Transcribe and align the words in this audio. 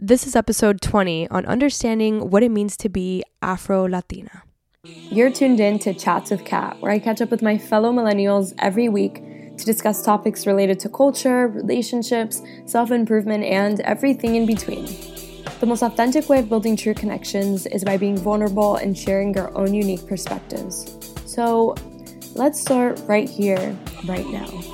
This 0.00 0.26
is 0.26 0.34
episode 0.34 0.80
20 0.80 1.28
on 1.28 1.46
understanding 1.46 2.28
what 2.30 2.42
it 2.42 2.48
means 2.48 2.76
to 2.78 2.88
be 2.88 3.22
Afro 3.40 3.86
Latina. 3.88 4.42
You're 4.82 5.30
tuned 5.30 5.60
in 5.60 5.78
to 5.78 5.94
Chats 5.94 6.32
with 6.32 6.44
Kat, 6.44 6.80
where 6.80 6.90
I 6.90 6.98
catch 6.98 7.20
up 7.20 7.30
with 7.30 7.42
my 7.42 7.56
fellow 7.56 7.92
millennials 7.92 8.52
every 8.58 8.88
week 8.88 9.22
to 9.56 9.64
discuss 9.64 10.04
topics 10.04 10.48
related 10.48 10.80
to 10.80 10.88
culture, 10.88 11.46
relationships, 11.46 12.42
self 12.66 12.90
improvement, 12.90 13.44
and 13.44 13.78
everything 13.82 14.34
in 14.34 14.46
between. 14.46 14.84
The 15.60 15.66
most 15.66 15.82
authentic 15.82 16.28
way 16.28 16.40
of 16.40 16.48
building 16.48 16.76
true 16.76 16.94
connections 16.94 17.64
is 17.66 17.84
by 17.84 17.96
being 17.96 18.16
vulnerable 18.16 18.74
and 18.74 18.98
sharing 18.98 19.32
your 19.32 19.56
own 19.56 19.74
unique 19.74 20.08
perspectives. 20.08 20.98
So 21.24 21.76
let's 22.34 22.60
start 22.60 23.00
right 23.06 23.30
here, 23.30 23.78
right 24.06 24.26
now. 24.26 24.73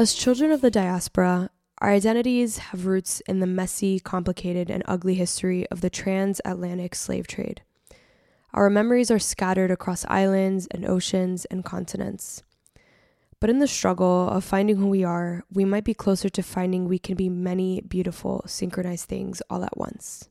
As 0.00 0.14
children 0.14 0.50
of 0.50 0.62
the 0.62 0.70
diaspora, 0.70 1.50
our 1.76 1.90
identities 1.90 2.56
have 2.56 2.86
roots 2.86 3.20
in 3.28 3.40
the 3.40 3.46
messy, 3.46 4.00
complicated, 4.00 4.70
and 4.70 4.82
ugly 4.86 5.12
history 5.12 5.68
of 5.68 5.82
the 5.82 5.90
transatlantic 5.90 6.94
slave 6.94 7.26
trade. 7.26 7.60
Our 8.54 8.70
memories 8.70 9.10
are 9.10 9.18
scattered 9.18 9.70
across 9.70 10.06
islands 10.08 10.66
and 10.70 10.86
oceans 10.86 11.44
and 11.44 11.66
continents. 11.66 12.42
But 13.40 13.50
in 13.50 13.58
the 13.58 13.66
struggle 13.66 14.30
of 14.30 14.42
finding 14.42 14.76
who 14.76 14.88
we 14.88 15.04
are, 15.04 15.44
we 15.52 15.66
might 15.66 15.84
be 15.84 15.92
closer 15.92 16.30
to 16.30 16.42
finding 16.42 16.88
we 16.88 16.98
can 16.98 17.14
be 17.14 17.28
many 17.28 17.82
beautiful, 17.82 18.42
synchronized 18.46 19.06
things 19.06 19.42
all 19.50 19.62
at 19.64 19.76
once. 19.76 20.30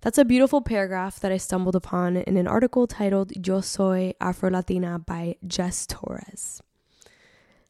That's 0.00 0.18
a 0.18 0.24
beautiful 0.24 0.60
paragraph 0.60 1.20
that 1.20 1.30
I 1.30 1.36
stumbled 1.36 1.76
upon 1.76 2.16
in 2.16 2.36
an 2.36 2.48
article 2.48 2.88
titled 2.88 3.46
Yo 3.46 3.60
Soy 3.60 4.12
Afro 4.20 4.50
Latina 4.50 4.98
by 4.98 5.36
Jess 5.46 5.86
Torres. 5.86 6.60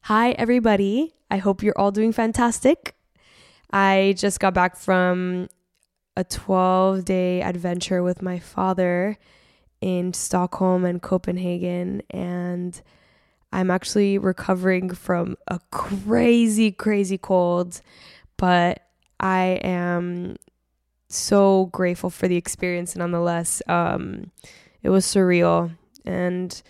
Hi, 0.08 0.33
everybody. 0.33 1.14
I 1.30 1.38
hope 1.38 1.62
you're 1.62 1.78
all 1.78 1.91
doing 1.91 2.12
fantastic. 2.12 2.94
I 3.72 4.14
just 4.19 4.38
got 4.38 4.52
back 4.52 4.77
from 4.77 5.48
a 6.14 6.24
12 6.24 7.06
day 7.06 7.41
adventure 7.41 8.02
with 8.02 8.20
my 8.20 8.38
father 8.38 9.16
in 9.80 10.12
Stockholm 10.12 10.84
and 10.84 11.00
Copenhagen, 11.00 12.02
and 12.11 12.78
I'm 13.50 13.70
actually 13.70 14.19
recovering 14.19 14.91
from 14.91 15.38
a 15.48 15.58
crazy, 15.70 16.70
crazy 16.70 17.16
cold, 17.16 17.80
but 18.36 18.83
I 19.18 19.58
am 19.64 20.36
so 21.08 21.70
grateful 21.72 22.11
for 22.11 22.28
the 22.28 22.36
experience 22.36 22.94
nonetheless. 22.94 23.62
Um, 23.68 24.33
it 24.83 24.91
was 24.91 25.06
surreal 25.06 25.74
and 26.05 26.62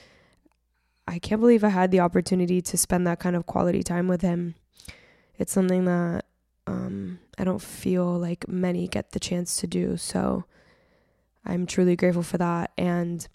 I 1.07 1.19
can't 1.19 1.41
believe 1.41 1.65
I 1.65 1.69
had 1.69 1.91
the 1.91 2.01
opportunity 2.01 2.63
to 2.63 2.77
spend 2.77 3.07
that 3.07 3.21
kind 3.21 3.37
of 3.37 3.47
quality 3.47 3.83
time 3.83 4.09
with 4.09 4.23
him. 4.23 4.55
It's 5.37 5.53
something 5.53 5.85
that 5.85 6.25
um, 6.67 7.19
I 7.39 7.45
don't 7.45 7.61
feel 7.61 8.07
like 8.07 8.49
many 8.49 8.89
get 8.89 9.13
the 9.13 9.21
chance 9.21 9.57
to 9.59 9.67
do. 9.67 9.97
So 9.97 10.45
I'm 11.45 11.67
truly 11.67 11.97
grateful 11.97 12.23
for 12.23 12.39
that. 12.39 12.71
And, 12.79 13.27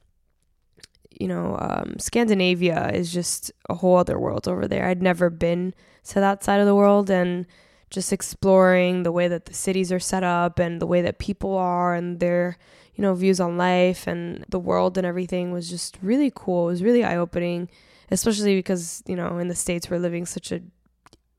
you 1.12 1.28
know, 1.28 1.58
um, 1.59 2.00
Scandinavia 2.00 2.90
is 2.94 3.14
just 3.14 3.52
a 3.70 3.75
whole 3.75 3.97
other 3.97 4.20
world 4.20 4.47
over 4.47 4.67
there. 4.67 4.88
I'd 4.88 5.03
never 5.03 5.30
been 5.30 5.73
to 6.06 6.16
that 6.16 6.44
side 6.44 6.59
of 6.59 6.66
the 6.66 6.75
world. 6.75 7.09
And 7.09 7.45
just 7.90 8.14
exploring 8.14 9.03
the 9.03 9.12
way 9.12 9.28
that 9.28 9.45
the 9.45 9.53
cities 9.53 9.92
are 9.92 10.00
set 10.00 10.23
up 10.23 10.59
and 10.59 10.81
the 10.81 10.86
way 10.86 11.02
that 11.02 11.17
people 11.17 11.58
are 11.58 11.95
and 11.95 12.20
their 12.20 12.58
you 13.00 13.03
know, 13.03 13.14
views 13.14 13.39
on 13.39 13.58
life 13.58 14.08
and 14.08 14.44
the 14.50 14.59
world 14.59 14.97
and 14.97 15.08
everything 15.08 15.53
was 15.53 15.69
just 15.69 15.97
really 16.02 16.30
cool. 16.36 16.67
It 16.67 16.72
was 16.72 16.83
really 16.83 17.06
eye 17.06 17.16
opening, 17.16 17.69
especially 18.11 18.58
because, 18.58 19.02
you 19.08 19.16
know, 19.16 19.38
in 19.38 19.47
the 19.47 19.56
States 19.56 19.89
we're 19.89 20.00
living 20.00 20.25
such 20.25 20.52
a 20.52 20.59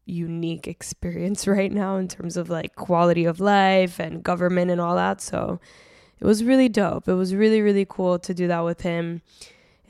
unique 0.06 0.66
experience 0.66 1.46
right 1.46 1.70
now 1.70 1.96
in 1.96 2.08
terms 2.08 2.38
of 2.38 2.48
like 2.48 2.76
quality 2.76 3.26
of 3.26 3.40
life 3.40 4.00
and 4.00 4.22
government 4.22 4.70
and 4.70 4.80
all 4.80 4.96
that. 4.96 5.20
So 5.20 5.60
it 6.18 6.24
was 6.24 6.42
really 6.42 6.70
dope. 6.70 7.06
It 7.06 7.12
was 7.12 7.34
really, 7.34 7.60
really 7.60 7.84
cool 7.86 8.18
to 8.20 8.32
do 8.32 8.48
that 8.48 8.64
with 8.64 8.80
him. 8.80 9.20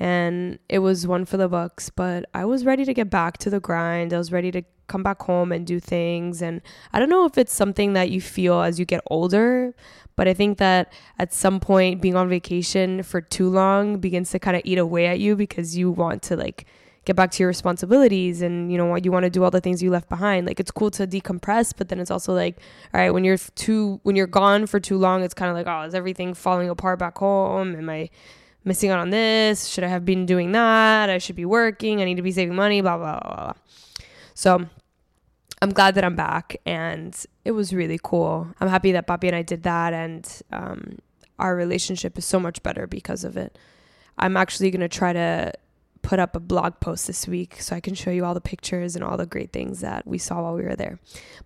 And 0.00 0.58
it 0.68 0.80
was 0.80 1.06
one 1.06 1.24
for 1.24 1.36
the 1.36 1.48
books, 1.48 1.88
but 1.88 2.28
I 2.34 2.46
was 2.46 2.64
ready 2.64 2.84
to 2.84 2.92
get 2.92 3.10
back 3.10 3.38
to 3.38 3.50
the 3.50 3.60
grind. 3.60 4.12
I 4.12 4.18
was 4.18 4.32
ready 4.32 4.50
to 4.50 4.64
come 4.90 5.02
back 5.02 5.22
home 5.22 5.52
and 5.52 5.66
do 5.66 5.80
things. 5.80 6.42
And 6.42 6.60
I 6.92 6.98
don't 6.98 7.08
know 7.08 7.24
if 7.24 7.38
it's 7.38 7.54
something 7.54 7.94
that 7.94 8.10
you 8.10 8.20
feel 8.20 8.60
as 8.60 8.78
you 8.78 8.84
get 8.84 9.00
older, 9.10 9.74
but 10.16 10.28
I 10.28 10.34
think 10.34 10.58
that 10.58 10.92
at 11.18 11.32
some 11.32 11.60
point, 11.60 12.02
being 12.02 12.16
on 12.16 12.28
vacation 12.28 13.02
for 13.02 13.22
too 13.22 13.48
long 13.48 13.98
begins 13.98 14.30
to 14.32 14.38
kind 14.38 14.56
of 14.56 14.62
eat 14.66 14.76
away 14.76 15.06
at 15.06 15.18
you 15.20 15.36
because 15.36 15.78
you 15.78 15.90
want 15.90 16.22
to 16.24 16.36
like 16.36 16.66
get 17.06 17.16
back 17.16 17.30
to 17.30 17.42
your 17.42 17.48
responsibilities 17.48 18.42
and 18.42 18.70
you 18.70 18.76
know 18.76 18.84
what 18.84 19.04
you 19.04 19.10
want 19.10 19.24
to 19.24 19.30
do 19.30 19.42
all 19.42 19.50
the 19.50 19.60
things 19.60 19.82
you 19.82 19.90
left 19.90 20.08
behind. 20.08 20.46
Like 20.46 20.60
it's 20.60 20.70
cool 20.70 20.90
to 20.92 21.06
decompress 21.06 21.72
but 21.76 21.88
then 21.88 21.98
it's 22.00 22.10
also 22.10 22.34
like 22.34 22.58
all 22.92 23.00
right 23.00 23.10
when 23.10 23.24
you're 23.24 23.38
too 23.38 24.00
when 24.02 24.16
you're 24.16 24.26
gone 24.26 24.66
for 24.66 24.78
too 24.78 24.98
long 24.98 25.22
it's 25.22 25.34
kind 25.34 25.50
of 25.50 25.56
like 25.56 25.66
oh 25.66 25.86
is 25.86 25.94
everything 25.94 26.34
falling 26.34 26.68
apart 26.68 26.98
back 26.98 27.16
home? 27.18 27.74
Am 27.74 27.88
i 27.88 28.10
missing 28.64 28.90
out 28.90 28.98
on 28.98 29.08
this? 29.10 29.68
Should 29.68 29.84
i 29.84 29.88
have 29.88 30.04
been 30.04 30.26
doing 30.26 30.52
that? 30.52 31.08
I 31.08 31.18
should 31.18 31.36
be 31.36 31.46
working. 31.46 32.02
I 32.02 32.04
need 32.04 32.16
to 32.16 32.22
be 32.22 32.32
saving 32.32 32.54
money 32.54 32.82
blah 32.82 32.98
blah 32.98 33.20
blah, 33.20 33.36
blah. 33.36 33.52
so 34.34 34.66
I'm 35.62 35.70
glad 35.70 35.94
that 35.96 36.04
I'm 36.04 36.16
back 36.16 36.56
and 36.64 37.14
it 37.44 37.50
was 37.52 37.74
really 37.74 38.00
cool. 38.02 38.48
I'm 38.60 38.68
happy 38.68 38.92
that 38.92 39.06
Papi 39.06 39.24
and 39.24 39.36
I 39.36 39.42
did 39.42 39.62
that 39.64 39.92
and 39.92 40.42
um, 40.52 40.98
our 41.38 41.54
relationship 41.54 42.16
is 42.16 42.24
so 42.24 42.40
much 42.40 42.62
better 42.62 42.86
because 42.86 43.24
of 43.24 43.36
it. 43.36 43.58
I'm 44.18 44.36
actually 44.36 44.70
going 44.70 44.80
to 44.80 44.88
try 44.88 45.12
to 45.12 45.52
put 46.02 46.18
up 46.18 46.34
a 46.34 46.40
blog 46.40 46.80
post 46.80 47.06
this 47.06 47.28
week 47.28 47.60
so 47.60 47.76
I 47.76 47.80
can 47.80 47.94
show 47.94 48.10
you 48.10 48.24
all 48.24 48.32
the 48.32 48.40
pictures 48.40 48.96
and 48.96 49.04
all 49.04 49.16
the 49.16 49.26
great 49.26 49.52
things 49.52 49.80
that 49.80 50.06
we 50.06 50.18
saw 50.18 50.42
while 50.42 50.54
we 50.54 50.62
were 50.62 50.76
there. 50.76 50.98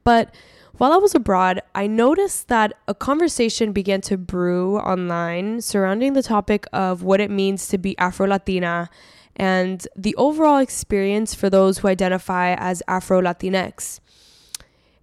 But 0.05 0.35
while 0.77 0.93
I 0.93 0.97
was 0.97 1.15
abroad, 1.15 1.63
I 1.75 1.87
noticed 1.87 2.49
that 2.49 2.73
a 2.89 2.95
conversation 2.95 3.73
began 3.73 4.01
to 4.03 4.17
brew 4.17 4.79
online 4.79 5.61
surrounding 5.61 6.13
the 6.13 6.23
topic 6.23 6.67
of 6.73 7.03
what 7.03 7.21
it 7.21 7.31
means 7.31 7.69
to 7.69 7.79
be 7.79 7.97
Afro 7.99 8.27
Latina 8.27 8.91
and 9.37 9.87
the 9.97 10.15
overall 10.17 10.59
experience 10.59 11.35
for 11.35 11.51
those 11.51 11.79
who 11.79 11.89
identify 11.89 12.55
as 12.55 12.83
Afro 12.87 13.21
Latinx. 13.21 14.01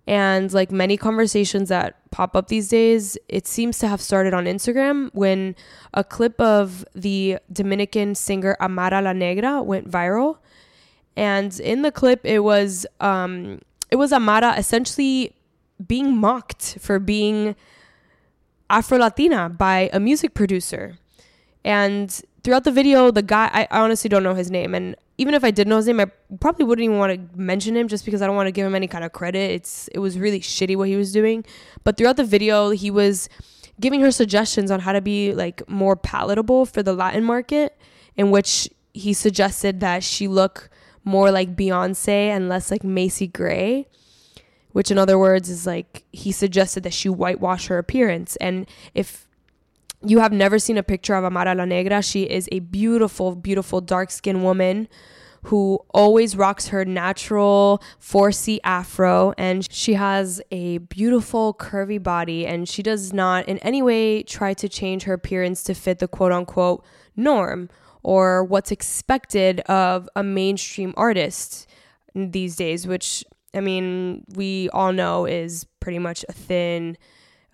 And 0.08 0.52
like 0.52 0.72
many 0.72 0.98
conversations 0.98 1.70
that 1.70 2.10
pop 2.12 2.36
up 2.36 2.48
these 2.48 2.70
days, 2.70 3.18
it 3.30 3.48
seems 3.48 3.78
to 3.80 3.88
have 3.88 4.02
started 4.02 4.34
on 4.34 4.46
Instagram 4.46 5.10
when 5.14 5.56
a 5.94 6.04
clip 6.04 6.40
of 6.42 6.84
the 6.96 7.38
Dominican 7.52 8.16
singer 8.16 8.58
Amara 8.60 9.02
La 9.02 9.14
Negra 9.14 9.62
went 9.62 9.90
viral. 9.90 10.38
And 11.16 11.58
in 11.60 11.84
the 11.84 11.92
clip, 11.92 12.26
it 12.26 12.40
was 12.40 12.86
um, 13.00 13.60
it 13.92 13.98
was 13.98 14.12
Amara 14.12 14.58
essentially 14.58 15.36
being 15.86 16.18
mocked 16.18 16.78
for 16.80 17.00
being 17.00 17.56
Afro 18.70 18.98
Latina 18.98 19.50
by 19.50 19.90
a 19.94 20.00
music 20.00 20.34
producer. 20.34 20.98
And 21.64 22.10
throughout 22.44 22.64
the 22.64 22.72
video, 22.72 23.12
the 23.12 23.22
guy, 23.22 23.50
I, 23.54 23.68
honestly 23.72 24.10
don't 24.10 24.24
know 24.24 24.34
his 24.34 24.50
name. 24.50 24.74
And 24.74 24.96
even 25.22 25.36
if 25.36 25.44
I 25.44 25.52
did 25.52 25.68
know 25.68 25.78
his 25.78 25.86
name, 25.86 26.00
I 26.00 26.06
probably 26.40 26.66
wouldn't 26.66 26.84
even 26.84 26.98
want 26.98 27.14
to 27.14 27.40
mention 27.40 27.78
him 27.78 27.88
just 27.88 28.06
because 28.06 28.24
I 28.24 28.26
don't 28.26 28.36
want 28.36 28.48
to 28.48 28.52
give 28.52 28.66
him 28.66 28.74
any 28.74 28.88
kind 28.88 29.04
of 29.04 29.12
credit. 29.12 29.52
It's 29.52 29.88
it 29.90 30.00
was 30.00 30.18
really 30.18 30.40
shitty 30.40 30.76
what 30.76 30.88
he 30.88 30.96
was 30.96 31.12
doing. 31.12 31.46
But 31.84 31.96
throughout 31.96 32.18
the 32.18 32.24
video, 32.24 32.72
he 32.72 32.90
was 32.90 33.30
giving 33.80 34.02
her 34.02 34.10
suggestions 34.10 34.72
on 34.72 34.80
how 34.80 34.94
to 34.94 35.00
be 35.00 35.34
like 35.34 35.62
more 35.70 35.96
palatable 35.96 36.66
for 36.66 36.82
the 36.82 36.94
Latin 36.94 37.24
market, 37.24 37.78
in 38.18 38.32
which 38.32 38.68
he 38.96 39.14
suggested 39.14 39.80
that 39.82 40.04
she 40.04 40.28
look 40.28 40.72
more 41.04 41.30
like 41.30 41.56
Beyonce 41.56 42.08
and 42.08 42.50
less 42.50 42.72
like 42.72 42.84
Macy 42.84 43.28
Gray. 43.28 43.88
Which, 44.72 44.90
in 44.90 44.98
other 44.98 45.20
words, 45.20 45.50
is 45.50 45.68
like 45.68 46.04
he 46.12 46.32
suggested 46.32 46.82
that 46.82 46.94
she 46.94 47.10
whitewash 47.10 47.68
her 47.68 47.78
appearance. 47.78 48.38
And 48.38 48.68
if 48.96 49.28
you 50.04 50.20
have 50.20 50.32
never 50.32 50.60
seen 50.60 50.78
a 50.78 50.84
picture 50.84 51.16
of 51.16 51.24
Amara 51.24 51.56
La 51.56 51.66
Negra. 51.66 52.02
She 52.02 52.24
is 52.24 52.50
a 52.52 52.60
beautiful, 52.60 53.36
beautiful 53.36 53.82
dark 53.82 54.12
skinned 54.12 54.44
woman 54.44 54.88
who 55.44 55.80
always 55.94 56.36
rocks 56.36 56.68
her 56.68 56.86
natural 56.86 57.82
4C 58.00 58.60
afro 58.64 59.34
and 59.38 59.72
she 59.72 59.94
has 59.94 60.42
a 60.52 60.78
beautiful 60.80 61.54
curvy 61.56 62.02
body 62.02 62.46
and 62.46 62.70
she 62.70 62.84
does 62.84 63.12
not 63.12 63.48
in 63.48 63.58
any 63.60 63.82
way 63.82 64.22
try 64.24 64.54
to 64.54 64.70
change 64.70 65.04
her 65.04 65.14
appearance 65.14 65.64
to 65.64 65.74
fit 65.74 66.00
the 66.00 66.08
quote 66.08 66.32
unquote 66.32 66.86
norm 67.16 67.70
or 68.04 68.44
what's 68.44 68.72
expected 68.72 69.62
of 69.62 70.08
a 70.16 70.22
mainstream 70.24 70.94
artist 70.96 71.68
these 72.14 72.56
days 72.56 72.86
which 72.86 73.26
I 73.56 73.62
mean 73.62 74.26
we 74.36 74.70
all 74.70 74.94
know 74.94 75.26
is 75.26 75.66
pretty 75.80 76.00
much 76.00 76.24
a 76.30 76.34
thin 76.34 76.98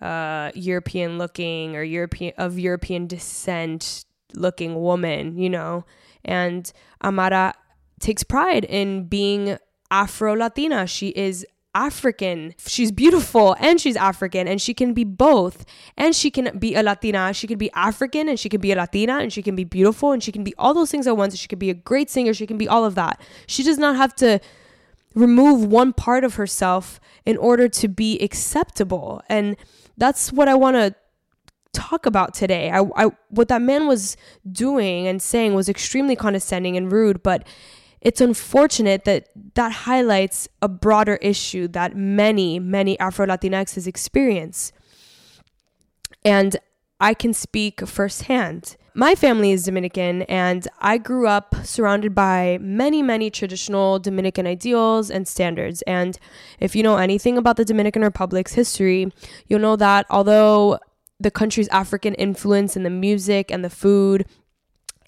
uh, 0.00 0.50
European 0.54 1.18
looking 1.18 1.76
or 1.76 1.82
European 1.82 2.32
of 2.38 2.58
European 2.58 3.06
descent 3.06 4.04
looking 4.34 4.74
woman, 4.80 5.36
you 5.36 5.50
know. 5.50 5.84
And 6.24 6.70
Amara 7.02 7.54
takes 8.00 8.22
pride 8.22 8.64
in 8.64 9.06
being 9.08 9.58
Afro 9.90 10.34
Latina. 10.34 10.86
She 10.86 11.08
is 11.08 11.46
African. 11.74 12.54
She's 12.66 12.90
beautiful 12.90 13.54
and 13.60 13.80
she's 13.80 13.96
African 13.96 14.48
and 14.48 14.60
she 14.60 14.74
can 14.74 14.94
be 14.94 15.04
both. 15.04 15.64
And 15.96 16.14
she 16.14 16.30
can 16.30 16.58
be 16.58 16.74
a 16.74 16.82
Latina. 16.82 17.32
She 17.32 17.46
can 17.46 17.58
be 17.58 17.70
African 17.72 18.28
and 18.28 18.38
she 18.38 18.48
can 18.48 18.60
be 18.60 18.72
a 18.72 18.76
Latina 18.76 19.18
and 19.18 19.32
she 19.32 19.42
can 19.42 19.54
be 19.54 19.64
beautiful 19.64 20.12
and 20.12 20.22
she 20.22 20.32
can 20.32 20.44
be 20.44 20.54
all 20.58 20.74
those 20.74 20.90
things 20.90 21.06
at 21.06 21.16
once. 21.16 21.36
She 21.36 21.48
can 21.48 21.58
be 21.58 21.70
a 21.70 21.74
great 21.74 22.10
singer. 22.10 22.34
She 22.34 22.46
can 22.46 22.58
be 22.58 22.68
all 22.68 22.84
of 22.84 22.94
that. 22.96 23.20
She 23.46 23.62
does 23.62 23.78
not 23.78 23.96
have 23.96 24.14
to 24.16 24.40
remove 25.14 25.64
one 25.64 25.92
part 25.92 26.24
of 26.24 26.34
herself 26.34 27.00
in 27.24 27.36
order 27.36 27.68
to 27.68 27.88
be 27.88 28.18
acceptable. 28.20 29.22
And 29.28 29.56
that's 29.98 30.32
what 30.32 30.48
I 30.48 30.54
want 30.54 30.76
to 30.76 30.94
talk 31.72 32.06
about 32.06 32.32
today. 32.32 32.70
I, 32.70 32.82
I 32.96 33.10
what 33.28 33.48
that 33.48 33.60
man 33.60 33.86
was 33.86 34.16
doing 34.50 35.06
and 35.06 35.20
saying 35.20 35.54
was 35.54 35.68
extremely 35.68 36.16
condescending 36.16 36.76
and 36.76 36.90
rude, 36.90 37.22
but 37.22 37.46
it's 38.00 38.20
unfortunate 38.20 39.04
that 39.04 39.28
that 39.54 39.72
highlights 39.72 40.48
a 40.62 40.68
broader 40.68 41.16
issue 41.16 41.68
that 41.68 41.96
many, 41.96 42.58
many 42.58 42.98
Afro 42.98 43.26
Latinxes 43.26 43.86
experience. 43.86 44.72
And 46.24 46.56
I 47.00 47.14
can 47.14 47.32
speak 47.32 47.86
firsthand. 47.86 48.76
My 48.98 49.14
family 49.14 49.52
is 49.52 49.62
Dominican, 49.62 50.22
and 50.22 50.66
I 50.80 50.98
grew 50.98 51.28
up 51.28 51.54
surrounded 51.62 52.16
by 52.16 52.58
many, 52.60 53.00
many 53.00 53.30
traditional 53.30 54.00
Dominican 54.00 54.44
ideals 54.44 55.08
and 55.08 55.28
standards. 55.28 55.82
And 55.82 56.18
if 56.58 56.74
you 56.74 56.82
know 56.82 56.96
anything 56.96 57.38
about 57.38 57.58
the 57.58 57.64
Dominican 57.64 58.02
Republic's 58.02 58.54
history, 58.54 59.12
you'll 59.46 59.60
know 59.60 59.76
that 59.76 60.04
although 60.10 60.80
the 61.20 61.30
country's 61.30 61.68
African 61.68 62.14
influence 62.14 62.76
in 62.76 62.82
the 62.82 62.90
music 62.90 63.52
and 63.52 63.64
the 63.64 63.70
food 63.70 64.26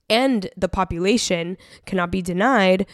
and 0.08 0.48
the 0.56 0.68
population 0.68 1.58
cannot 1.84 2.12
be 2.12 2.22
denied, 2.22 2.86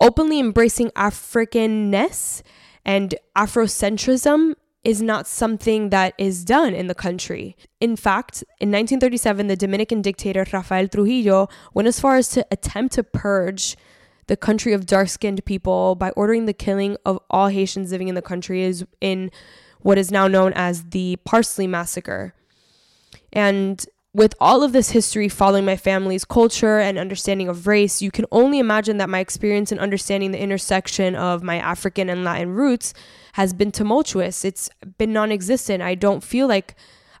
openly 0.00 0.40
embracing 0.40 0.88
Africanness 0.92 2.40
and 2.86 3.16
Afrocentrism 3.36 4.54
is 4.84 5.00
not 5.00 5.26
something 5.26 5.90
that 5.90 6.14
is 6.18 6.44
done 6.44 6.74
in 6.74 6.88
the 6.88 6.94
country. 6.94 7.56
In 7.80 7.94
fact, 7.96 8.42
in 8.58 8.70
1937, 8.70 9.46
the 9.46 9.56
Dominican 9.56 10.02
dictator 10.02 10.44
Rafael 10.52 10.88
Trujillo 10.88 11.48
went 11.72 11.86
as 11.86 12.00
far 12.00 12.16
as 12.16 12.28
to 12.30 12.46
attempt 12.50 12.94
to 12.94 13.04
purge 13.04 13.76
the 14.26 14.36
country 14.36 14.72
of 14.72 14.86
dark 14.86 15.08
skinned 15.08 15.44
people 15.44 15.94
by 15.94 16.10
ordering 16.10 16.46
the 16.46 16.52
killing 16.52 16.96
of 17.04 17.18
all 17.30 17.48
Haitians 17.48 17.92
living 17.92 18.08
in 18.08 18.14
the 18.14 18.22
country 18.22 18.72
in 19.00 19.30
what 19.80 19.98
is 19.98 20.10
now 20.10 20.26
known 20.26 20.52
as 20.54 20.90
the 20.90 21.16
Parsley 21.24 21.66
Massacre. 21.66 22.34
And 23.32 23.84
with 24.14 24.34
all 24.40 24.62
of 24.62 24.72
this 24.72 24.90
history 24.90 25.28
following 25.28 25.64
my 25.64 25.76
family's 25.76 26.24
culture 26.24 26.78
and 26.78 26.98
understanding 26.98 27.48
of 27.48 27.66
race, 27.66 28.02
you 28.02 28.10
can 28.10 28.26
only 28.30 28.58
imagine 28.58 28.98
that 28.98 29.08
my 29.08 29.20
experience 29.20 29.72
in 29.72 29.78
understanding 29.78 30.32
the 30.32 30.40
intersection 30.40 31.14
of 31.16 31.42
my 31.42 31.56
African 31.56 32.10
and 32.10 32.22
Latin 32.22 32.50
roots 32.50 32.92
has 33.34 33.54
been 33.54 33.72
tumultuous. 33.72 34.44
It's 34.44 34.68
been 34.98 35.14
non 35.14 35.32
existent. 35.32 35.82
I 35.82 35.94
don't 35.94 36.22
feel 36.22 36.46
like 36.46 36.74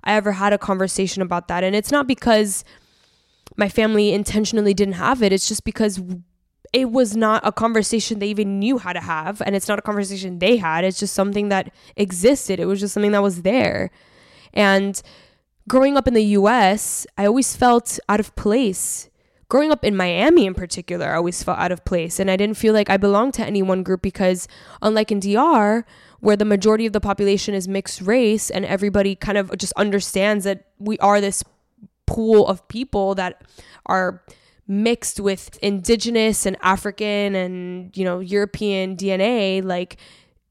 I 0.04 0.14
ever 0.14 0.32
had 0.32 0.52
a 0.52 0.58
conversation 0.58 1.22
about 1.22 1.48
that. 1.48 1.64
And 1.64 1.74
it's 1.74 1.90
not 1.90 2.06
because 2.06 2.62
my 3.56 3.70
family 3.70 4.12
intentionally 4.12 4.74
didn't 4.74 4.94
have 4.94 5.22
it, 5.22 5.32
it's 5.32 5.48
just 5.48 5.64
because 5.64 6.02
it 6.74 6.90
was 6.90 7.16
not 7.16 7.46
a 7.46 7.52
conversation 7.52 8.18
they 8.18 8.28
even 8.28 8.58
knew 8.58 8.78
how 8.78 8.92
to 8.92 9.00
have. 9.00 9.42
And 9.44 9.56
it's 9.56 9.68
not 9.68 9.78
a 9.78 9.82
conversation 9.82 10.40
they 10.40 10.58
had, 10.58 10.84
it's 10.84 10.98
just 10.98 11.14
something 11.14 11.48
that 11.48 11.72
existed. 11.96 12.60
It 12.60 12.66
was 12.66 12.80
just 12.80 12.92
something 12.92 13.12
that 13.12 13.22
was 13.22 13.42
there. 13.42 13.90
And 14.52 15.00
growing 15.68 15.96
up 15.96 16.08
in 16.08 16.14
the 16.14 16.24
US, 16.24 17.06
I 17.16 17.26
always 17.26 17.56
felt 17.56 17.98
out 18.08 18.20
of 18.20 18.34
place. 18.36 19.08
Growing 19.48 19.70
up 19.70 19.84
in 19.84 19.94
Miami 19.94 20.46
in 20.46 20.54
particular, 20.54 21.12
I 21.12 21.16
always 21.16 21.42
felt 21.42 21.58
out 21.58 21.72
of 21.72 21.84
place. 21.84 22.18
And 22.18 22.30
I 22.30 22.36
didn't 22.36 22.56
feel 22.56 22.72
like 22.72 22.88
I 22.88 22.96
belonged 22.96 23.34
to 23.34 23.44
any 23.44 23.62
one 23.62 23.82
group 23.82 24.00
because, 24.00 24.48
unlike 24.80 25.12
in 25.12 25.20
DR, 25.20 25.84
where 26.20 26.36
the 26.36 26.44
majority 26.44 26.86
of 26.86 26.92
the 26.92 27.00
population 27.00 27.54
is 27.54 27.68
mixed 27.68 28.00
race 28.00 28.48
and 28.48 28.64
everybody 28.64 29.14
kind 29.14 29.36
of 29.36 29.56
just 29.58 29.72
understands 29.74 30.44
that 30.44 30.66
we 30.78 30.98
are 30.98 31.20
this 31.20 31.44
pool 32.06 32.46
of 32.46 32.66
people 32.68 33.14
that 33.16 33.42
are 33.86 34.22
mixed 34.66 35.20
with 35.20 35.58
indigenous 35.62 36.46
and 36.46 36.56
African 36.62 37.34
and, 37.34 37.96
you 37.96 38.04
know, 38.04 38.20
European 38.20 38.96
DNA, 38.96 39.62
like 39.62 39.96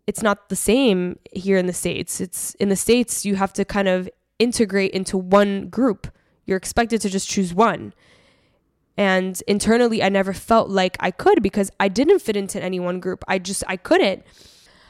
it's 0.08 0.22
not 0.22 0.50
the 0.50 0.56
same 0.56 1.18
here 1.32 1.58
in 1.58 1.68
the 1.68 1.74
States. 1.74 2.20
It's 2.20 2.54
in 2.56 2.70
the 2.70 2.76
States, 2.76 3.26
you 3.26 3.36
have 3.36 3.54
to 3.54 3.66
kind 3.66 3.88
of 3.88 4.10
integrate 4.42 4.92
into 4.92 5.18
one 5.18 5.70
group. 5.70 6.08
You're 6.46 6.58
expected 6.58 7.00
to 7.02 7.10
just 7.10 7.30
choose 7.30 7.54
one. 7.54 7.94
And 8.98 9.42
internally, 9.48 10.04
I 10.04 10.10
never 10.10 10.34
felt 10.34 10.70
like 10.70 10.98
I 11.00 11.12
could 11.12 11.42
because 11.42 11.72
I 11.80 11.88
didn't 11.88 12.20
fit 12.20 12.36
into 12.36 12.62
any 12.62 12.80
one 12.80 13.00
group. 13.00 13.24
I 13.28 13.40
just, 13.40 13.64
I 13.68 13.78
couldn't. 13.78 14.24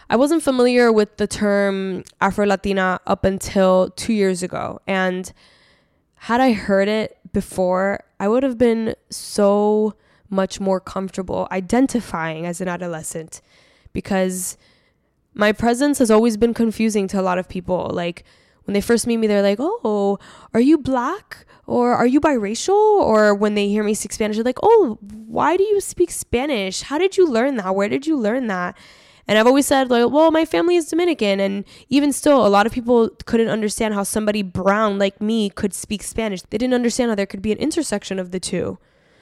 I 0.10 0.16
wasn't 0.16 0.44
familiar 0.44 0.92
with 0.92 1.18
the 1.18 1.28
term 1.28 2.04
Afro 2.20 2.46
Latina 2.46 3.00
up 3.06 3.24
until 3.24 3.92
two 3.92 4.14
years 4.14 4.44
ago. 4.44 4.80
And 4.88 5.32
had 6.16 6.42
I 6.42 6.54
heard 6.54 6.88
it 6.88 7.18
before, 7.32 8.04
I 8.20 8.28
would 8.28 8.44
have 8.44 8.58
been 8.58 8.96
so 9.10 9.96
much 10.30 10.60
more 10.60 10.80
comfortable 10.80 11.48
identifying 11.52 12.46
as 12.46 12.62
an 12.62 12.68
adolescent 12.68 13.42
because 13.94 14.58
my 15.34 15.52
presence 15.52 16.00
has 16.00 16.12
always 16.12 16.38
been 16.38 16.54
confusing 16.54 17.08
to 17.08 17.20
a 17.20 17.24
lot 17.24 17.38
of 17.38 17.48
people. 17.48 17.90
Like, 17.94 18.24
when 18.66 18.74
they 18.74 18.82
first 18.82 19.08
meet 19.08 19.18
me, 19.18 19.28
they're 19.28 19.42
like, 19.42 19.60
"Oh, 19.60 20.20
are 20.54 20.60
you 20.60 20.78
black?" 20.78 21.46
or 21.68 21.94
"Are 21.94 22.08
you 22.08 22.22
biracial?" 22.22 22.70
Or 22.70 23.34
when 23.34 23.56
they 23.56 23.68
hear 23.68 23.84
me 23.84 23.94
speak 23.94 24.14
Spanish, 24.14 24.38
they're 24.38 24.44
like, 24.44 24.60
"Oh, 24.64 24.98
why 25.28 25.58
do 25.58 25.64
you 25.64 25.82
speak 25.82 26.12
Spanish? 26.12 26.82
How 26.82 26.98
did 26.98 27.18
you 27.18 27.28
learn 27.28 27.58
that? 27.58 27.76
Where 27.76 27.90
did 27.90 28.08
you 28.08 28.18
learn 28.18 28.48
that?" 28.48 28.78
And 29.28 29.38
I've 29.38 29.48
always 29.48 29.66
said, 29.66 29.90
like, 29.90 30.12
well, 30.12 30.32
my 30.32 30.46
family 30.46 30.76
is 30.76 30.88
Dominican. 30.88 31.40
And 31.40 31.64
even 31.90 32.12
still, 32.12 32.46
a 32.46 32.50
lot 32.50 32.66
of 32.66 32.74
people 32.74 33.10
couldn't 33.26 33.48
understand 33.48 33.94
how 33.94 34.04
somebody 34.04 34.42
brown 34.42 34.98
like 34.98 35.22
me 35.22 35.50
could 35.50 35.74
speak 35.74 36.04
Spanish. 36.04 36.42
They 36.42 36.58
didn't 36.58 36.74
understand 36.74 37.12
how 37.12 37.16
there 37.16 37.26
could 37.26 37.42
be 37.42 37.52
an 37.52 37.58
intersection 37.58 38.20
of 38.20 38.32
the 38.32 38.40
two. 38.40 38.78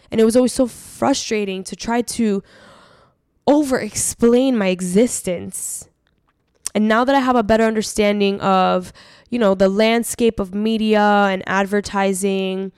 And 0.09 0.19
it 0.19 0.23
was 0.23 0.35
always 0.35 0.53
so 0.53 0.67
frustrating 0.67 1.63
to 1.65 1.75
try 1.75 2.01
to 2.01 2.41
over 3.45 3.79
explain 3.79 4.57
my 4.57 4.67
existence. 4.67 5.88
And 6.75 6.87
now 6.87 7.03
that 7.03 7.15
I 7.15 7.19
have 7.19 7.35
a 7.35 7.43
better 7.43 7.63
understanding 7.63 8.39
of 8.41 8.93
you 9.29 9.37
know, 9.37 9.55
the 9.55 9.69
landscape 9.69 10.39
of 10.39 10.53
media 10.53 11.27
and 11.29 11.43
advertising, 11.47 12.71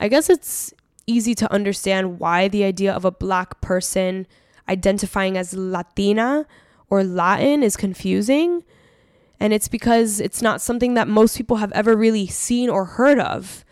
I 0.00 0.08
guess 0.08 0.28
it's 0.28 0.74
easy 1.06 1.34
to 1.36 1.52
understand 1.52 2.18
why 2.18 2.48
the 2.48 2.64
idea 2.64 2.92
of 2.92 3.04
a 3.04 3.10
black 3.10 3.60
person 3.60 4.26
identifying 4.68 5.38
as 5.38 5.54
Latina 5.54 6.46
or 6.90 7.04
Latin 7.04 7.62
is 7.62 7.76
confusing. 7.76 8.64
And 9.38 9.52
it's 9.52 9.68
because 9.68 10.18
it's 10.18 10.42
not 10.42 10.60
something 10.60 10.94
that 10.94 11.06
most 11.06 11.36
people 11.36 11.58
have 11.58 11.72
ever 11.72 11.96
really 11.96 12.26
seen 12.26 12.68
or 12.68 12.84
heard 12.84 13.20
of. 13.20 13.64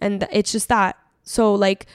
And 0.00 0.26
it's 0.30 0.52
just 0.52 0.68
that. 0.68 0.96
So, 1.24 1.54
like, 1.54 1.86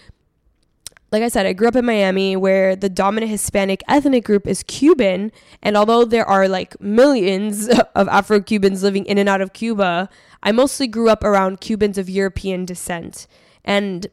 like 1.15 1.23
I 1.23 1.29
said, 1.29 1.45
I 1.45 1.53
grew 1.53 1.69
up 1.69 1.77
in 1.77 1.85
Miami 1.85 2.35
where 2.35 2.75
the 2.75 2.89
dominant 2.89 3.31
Hispanic 3.31 3.81
ethnic 3.88 4.25
group 4.25 4.45
is 4.45 4.63
Cuban. 4.63 5.31
And 5.63 5.77
although 5.77 6.03
there 6.03 6.25
are 6.25 6.50
like 6.50 6.77
millions 6.81 7.69
of 7.95 8.10
Afro 8.10 8.41
Cubans 8.41 8.84
living 8.84 9.05
in 9.05 9.17
and 9.17 9.29
out 9.29 9.39
of 9.39 9.53
Cuba, 9.53 10.10
I 10.43 10.51
mostly 10.51 10.88
grew 10.88 11.07
up 11.07 11.24
around 11.24 11.62
Cubans 11.62 11.98
of 11.98 12.10
European 12.10 12.65
descent. 12.65 13.27
And 13.63 14.07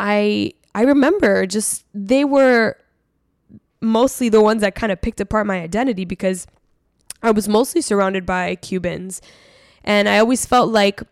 I 0.00 0.54
I 0.74 0.82
remember 0.82 1.46
just 1.46 1.84
they 1.94 2.24
were 2.24 2.76
mostly 3.80 4.28
the 4.28 4.40
ones 4.40 4.62
that 4.62 4.74
kind 4.74 4.90
of 4.90 5.00
picked 5.00 5.20
apart 5.20 5.46
my 5.46 5.60
identity 5.60 6.04
because 6.04 6.44
I 7.22 7.30
was 7.30 7.48
mostly 7.48 7.82
surrounded 7.82 8.26
by 8.26 8.56
Cubans. 8.56 9.22
And 9.84 10.08
I 10.08 10.18
always 10.18 10.44
felt 10.44 10.70
like 10.70 11.02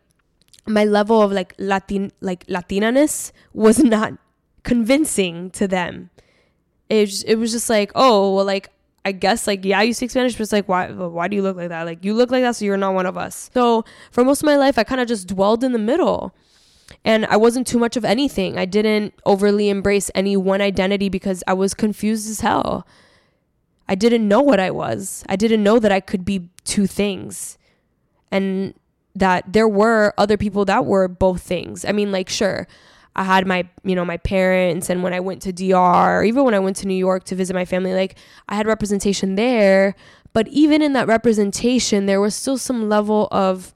my 0.66 0.84
level 0.84 1.22
of 1.22 1.30
like 1.30 1.54
Latin 1.56 2.10
like 2.20 2.44
Latinaness 2.48 3.30
was 3.52 3.78
not 3.94 4.14
convincing 4.64 5.50
to 5.52 5.68
them. 5.68 6.10
It 6.88 7.00
was, 7.02 7.22
it 7.22 7.36
was 7.36 7.52
just 7.52 7.70
like, 7.70 7.92
oh, 7.94 8.34
well, 8.34 8.44
like, 8.44 8.68
I 9.04 9.12
guess, 9.12 9.46
like, 9.46 9.64
yeah, 9.64 9.80
you 9.82 9.94
speak 9.94 10.10
Spanish, 10.10 10.34
but 10.34 10.40
it's 10.42 10.52
like, 10.52 10.68
why, 10.68 10.90
why 10.90 11.28
do 11.28 11.36
you 11.36 11.42
look 11.42 11.56
like 11.56 11.70
that? 11.70 11.84
Like, 11.84 12.04
you 12.04 12.14
look 12.14 12.30
like 12.30 12.42
that, 12.42 12.56
so 12.56 12.64
you're 12.64 12.76
not 12.76 12.94
one 12.94 13.06
of 13.06 13.16
us. 13.16 13.50
So 13.54 13.84
for 14.10 14.24
most 14.24 14.42
of 14.42 14.46
my 14.46 14.56
life, 14.56 14.76
I 14.76 14.84
kind 14.84 15.00
of 15.00 15.08
just 15.08 15.28
dwelled 15.28 15.64
in 15.64 15.72
the 15.72 15.78
middle. 15.78 16.34
And 17.04 17.24
I 17.26 17.36
wasn't 17.36 17.66
too 17.66 17.78
much 17.78 17.96
of 17.96 18.04
anything. 18.04 18.58
I 18.58 18.64
didn't 18.64 19.14
overly 19.24 19.68
embrace 19.68 20.10
any 20.14 20.36
one 20.36 20.60
identity 20.60 21.08
because 21.08 21.42
I 21.46 21.54
was 21.54 21.72
confused 21.72 22.28
as 22.28 22.40
hell. 22.40 22.86
I 23.88 23.94
didn't 23.94 24.26
know 24.26 24.40
what 24.40 24.60
I 24.60 24.70
was. 24.70 25.24
I 25.28 25.36
didn't 25.36 25.62
know 25.62 25.78
that 25.78 25.92
I 25.92 26.00
could 26.00 26.24
be 26.24 26.48
two 26.64 26.86
things. 26.86 27.56
And 28.30 28.74
that 29.14 29.52
there 29.52 29.68
were 29.68 30.14
other 30.18 30.36
people 30.36 30.64
that 30.66 30.84
were 30.84 31.08
both 31.08 31.42
things. 31.42 31.84
I 31.84 31.92
mean, 31.92 32.12
like, 32.12 32.28
sure, 32.28 32.66
I 33.16 33.24
had 33.24 33.46
my, 33.46 33.68
you 33.82 33.94
know, 33.94 34.04
my 34.04 34.16
parents 34.16 34.88
and 34.88 35.02
when 35.02 35.12
I 35.12 35.20
went 35.20 35.42
to 35.42 35.52
DR, 35.52 36.18
or 36.18 36.24
even 36.24 36.44
when 36.44 36.54
I 36.54 36.58
went 36.58 36.76
to 36.76 36.86
New 36.86 36.94
York 36.94 37.24
to 37.24 37.34
visit 37.34 37.54
my 37.54 37.64
family, 37.64 37.92
like 37.92 38.16
I 38.48 38.54
had 38.54 38.66
representation 38.66 39.34
there. 39.34 39.94
But 40.32 40.46
even 40.48 40.80
in 40.80 40.92
that 40.92 41.08
representation, 41.08 42.06
there 42.06 42.20
was 42.20 42.34
still 42.34 42.56
some 42.56 42.88
level 42.88 43.26
of 43.32 43.74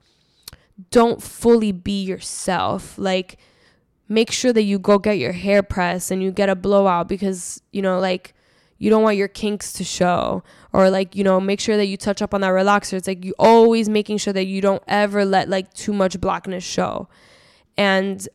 don't 0.91 1.21
fully 1.21 1.73
be 1.73 2.05
yourself. 2.05 2.97
Like, 2.97 3.39
make 4.09 4.31
sure 4.31 4.53
that 4.53 4.63
you 4.63 4.79
go 4.79 4.99
get 4.99 5.19
your 5.19 5.33
hair 5.33 5.63
pressed 5.63 6.11
and 6.11 6.23
you 6.23 6.31
get 6.31 6.49
a 6.49 6.55
blowout 6.55 7.09
because, 7.09 7.61
you 7.73 7.83
know, 7.83 7.99
like 7.99 8.35
you 8.79 8.91
don't 8.91 9.03
want 9.03 9.17
your 9.17 9.29
kinks 9.29 9.73
to 9.73 9.85
show 9.85 10.43
or 10.73 10.91
like 10.91 11.15
you 11.15 11.25
know 11.25 11.41
make 11.41 11.61
sure 11.61 11.77
that 11.77 11.87
you 11.87 11.97
touch 11.97 12.21
up 12.21 12.35
on 12.35 12.41
that 12.41 12.49
relaxer 12.49 12.95
it's 12.95 13.07
like 13.07 13.25
you 13.25 13.33
always 13.39 13.89
making 13.89 14.19
sure 14.19 14.33
that 14.33 14.45
you 14.45 14.61
don't 14.61 14.83
ever 14.89 15.25
let 15.25 15.49
like 15.49 15.73
too 15.75 15.93
much 15.93 16.21
blackness 16.21 16.65
show 16.65 17.09
and 17.77 18.29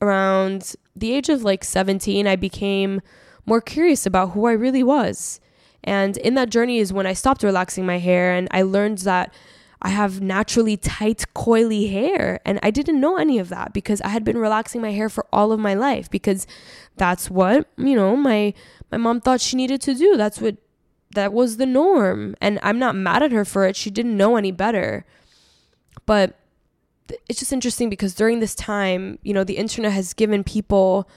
around 0.00 0.74
the 0.94 1.12
age 1.12 1.28
of 1.28 1.42
like 1.42 1.64
17 1.64 2.26
i 2.26 2.36
became 2.36 3.00
more 3.46 3.60
curious 3.60 4.06
about 4.06 4.30
who 4.30 4.46
i 4.46 4.52
really 4.52 4.82
was 4.82 5.40
and 5.84 6.16
in 6.18 6.34
that 6.34 6.50
journey 6.50 6.78
is 6.78 6.92
when 6.92 7.06
i 7.06 7.12
stopped 7.12 7.42
relaxing 7.42 7.86
my 7.86 7.98
hair 7.98 8.32
and 8.32 8.48
i 8.50 8.62
learned 8.62 8.98
that 8.98 9.32
I 9.80 9.90
have 9.90 10.20
naturally 10.20 10.76
tight, 10.76 11.24
coily 11.34 11.90
hair. 11.90 12.40
And 12.44 12.58
I 12.62 12.70
didn't 12.70 13.00
know 13.00 13.16
any 13.16 13.38
of 13.38 13.48
that 13.50 13.72
because 13.72 14.00
I 14.00 14.08
had 14.08 14.24
been 14.24 14.38
relaxing 14.38 14.80
my 14.80 14.90
hair 14.90 15.08
for 15.08 15.26
all 15.32 15.52
of 15.52 15.60
my 15.60 15.74
life 15.74 16.10
because 16.10 16.46
that's 16.96 17.30
what, 17.30 17.68
you 17.76 17.94
know, 17.94 18.16
my 18.16 18.54
my 18.90 18.98
mom 18.98 19.20
thought 19.20 19.40
she 19.40 19.56
needed 19.56 19.80
to 19.82 19.94
do. 19.94 20.16
That's 20.16 20.40
what 20.40 20.56
that 21.14 21.32
was 21.32 21.56
the 21.56 21.66
norm. 21.66 22.34
And 22.40 22.58
I'm 22.62 22.78
not 22.78 22.96
mad 22.96 23.22
at 23.22 23.32
her 23.32 23.44
for 23.44 23.66
it. 23.66 23.76
She 23.76 23.90
didn't 23.90 24.16
know 24.16 24.36
any 24.36 24.50
better. 24.50 25.06
But 26.06 26.37
it's 27.28 27.38
just 27.38 27.52
interesting 27.52 27.88
because 27.90 28.14
during 28.14 28.40
this 28.40 28.54
time, 28.54 29.18
you 29.22 29.32
know, 29.32 29.44
the 29.44 29.56
internet 29.56 29.92
has 29.92 30.12
given 30.14 30.44
people 30.44 31.08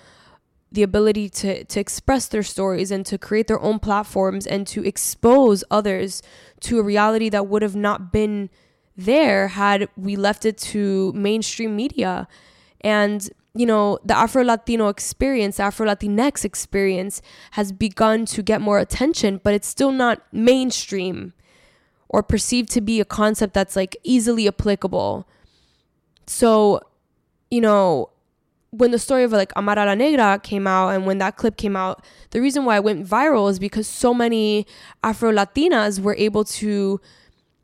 the 0.72 0.84
ability 0.84 1.28
to 1.28 1.64
to 1.66 1.80
express 1.80 2.28
their 2.28 2.44
stories 2.44 2.92
and 2.92 3.06
to 3.06 3.18
create 3.18 3.48
their 3.48 3.60
own 3.60 3.78
platforms 3.78 4.48
and 4.48 4.66
to 4.68 4.86
expose 4.86 5.64
others 5.70 6.24
to 6.62 6.80
a 6.80 6.84
reality 6.84 7.28
that 7.30 7.48
would 7.48 7.62
have 7.62 7.76
not 7.76 8.12
been 8.14 8.50
there 8.96 9.50
had 9.50 9.90
we 9.98 10.16
left 10.16 10.46
it 10.46 10.58
to 10.58 11.12
mainstream 11.14 11.76
media. 11.76 12.28
And 12.82 13.30
you 13.54 13.66
know 13.66 14.00
the 14.06 14.16
afro 14.16 14.44
latino 14.44 14.88
experience 14.88 15.60
afro 15.60 15.86
latinx 15.86 16.46
experience 16.46 17.22
has 17.52 17.72
begun 17.72 18.26
to 18.26 18.42
get 18.42 18.62
more 18.62 18.80
attention 18.80 19.42
but 19.44 19.54
it's 19.54 19.68
still 19.68 19.92
not 19.92 20.22
mainstream 20.32 21.34
or 22.08 22.24
perceived 22.24 22.70
to 22.72 22.82
be 22.82 23.00
a 23.00 23.06
concept 23.06 23.54
that's 23.54 23.76
like 23.76 23.98
easily 24.04 24.48
applicable 24.48 25.28
so 26.32 26.80
you 27.50 27.62
know 27.62 28.10
when 28.72 28.92
the 28.92 29.00
story 29.00 29.24
of 29.24 29.34
like 29.34 29.56
Amara 29.58 29.86
la 29.86 29.96
Negra 29.96 30.40
came 30.42 30.66
out 30.66 30.90
and 30.90 31.06
when 31.06 31.18
that 31.18 31.36
clip 31.36 31.58
came 31.58 31.76
out, 31.76 32.04
the 32.30 32.40
reason 32.40 32.64
why 32.64 32.78
it 32.78 32.84
went 32.86 33.06
viral 33.06 33.50
is 33.50 33.60
because 33.60 33.86
so 33.86 34.14
many 34.14 34.66
Afro 35.04 35.30
Latinas 35.32 36.00
were 36.00 36.16
able 36.16 36.46
to 36.46 37.02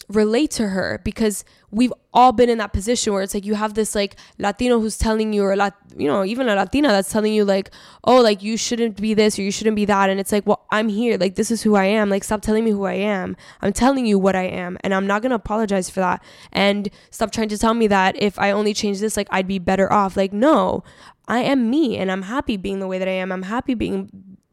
relate 0.10 0.52
to 0.52 0.70
her 0.70 1.02
because 1.04 1.44
we've 1.70 1.92
all 2.14 2.32
been 2.32 2.50
in 2.50 2.58
that 2.60 2.72
position 2.72 3.12
where 3.12 3.22
it's 3.22 3.34
like 3.34 3.46
you 3.46 3.56
have 3.56 3.74
this 3.74 3.94
like 3.94 4.16
Latino 4.38 4.80
who's 4.80 4.98
telling 4.98 5.34
you 5.34 5.44
or 5.44 5.56
Lat- 5.58 5.76
you 5.98 6.08
know 6.08 6.24
even 6.24 6.48
a 6.48 6.56
Latina 6.56 6.88
that's 6.88 7.12
telling 7.12 7.34
you 7.34 7.44
like 7.44 7.72
oh 8.06 8.22
like 8.22 8.42
you 8.42 8.56
shouldn't 8.56 9.02
be 9.02 9.14
this 9.14 9.38
or 9.38 9.42
you 9.42 9.52
shouldn't 9.52 9.76
be 9.76 9.84
that. 9.86 10.10
And 10.10 10.20
it's 10.20 10.32
like 10.32 10.48
well 10.48 10.66
I'm 10.72 10.88
here. 10.88 11.18
Like 11.18 11.36
this 11.36 11.52
is 11.52 11.62
who 11.62 11.76
I 11.76 11.86
am. 11.86 12.10
Like 12.10 12.24
stop 12.24 12.42
telling 12.42 12.64
me 12.64 12.72
who 12.72 12.86
I 12.86 12.94
am. 12.94 13.36
I'm 13.62 13.74
telling 13.74 14.06
you 14.06 14.18
what 14.18 14.36
I 14.36 14.44
am 14.44 14.78
and 14.82 14.94
I'm 14.94 15.08
not 15.08 15.22
going 15.22 15.32
to 15.32 15.36
apologize 15.36 15.90
for 15.90 16.00
that. 16.00 16.24
And 16.54 16.90
stop 17.10 17.32
trying 17.32 17.50
to 17.50 17.58
tell 17.58 17.74
me 17.74 17.88
that 17.88 18.16
if 18.22 18.40
I 18.40 18.52
only 18.52 18.74
change 18.74 19.02
this 19.02 19.18
like 19.18 19.28
I'd 19.30 19.48
be 19.48 19.60
better 19.60 19.92
off. 19.92 20.16
Like 20.16 20.32
no. 20.32 20.84
I 21.28 21.40
am 21.40 21.70
me 21.70 21.98
and 21.98 22.10
I'm 22.10 22.22
happy 22.22 22.56
being 22.56 22.80
the 22.80 22.88
way 22.88 22.98
that 23.00 23.08
I 23.10 23.12
am. 23.12 23.34
I'm 23.34 23.44
happy 23.44 23.74
being 23.74 24.10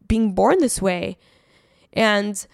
being 0.08 0.34
born 0.34 0.58
this 0.58 0.82
way. 0.82 1.16
And 1.92 2.44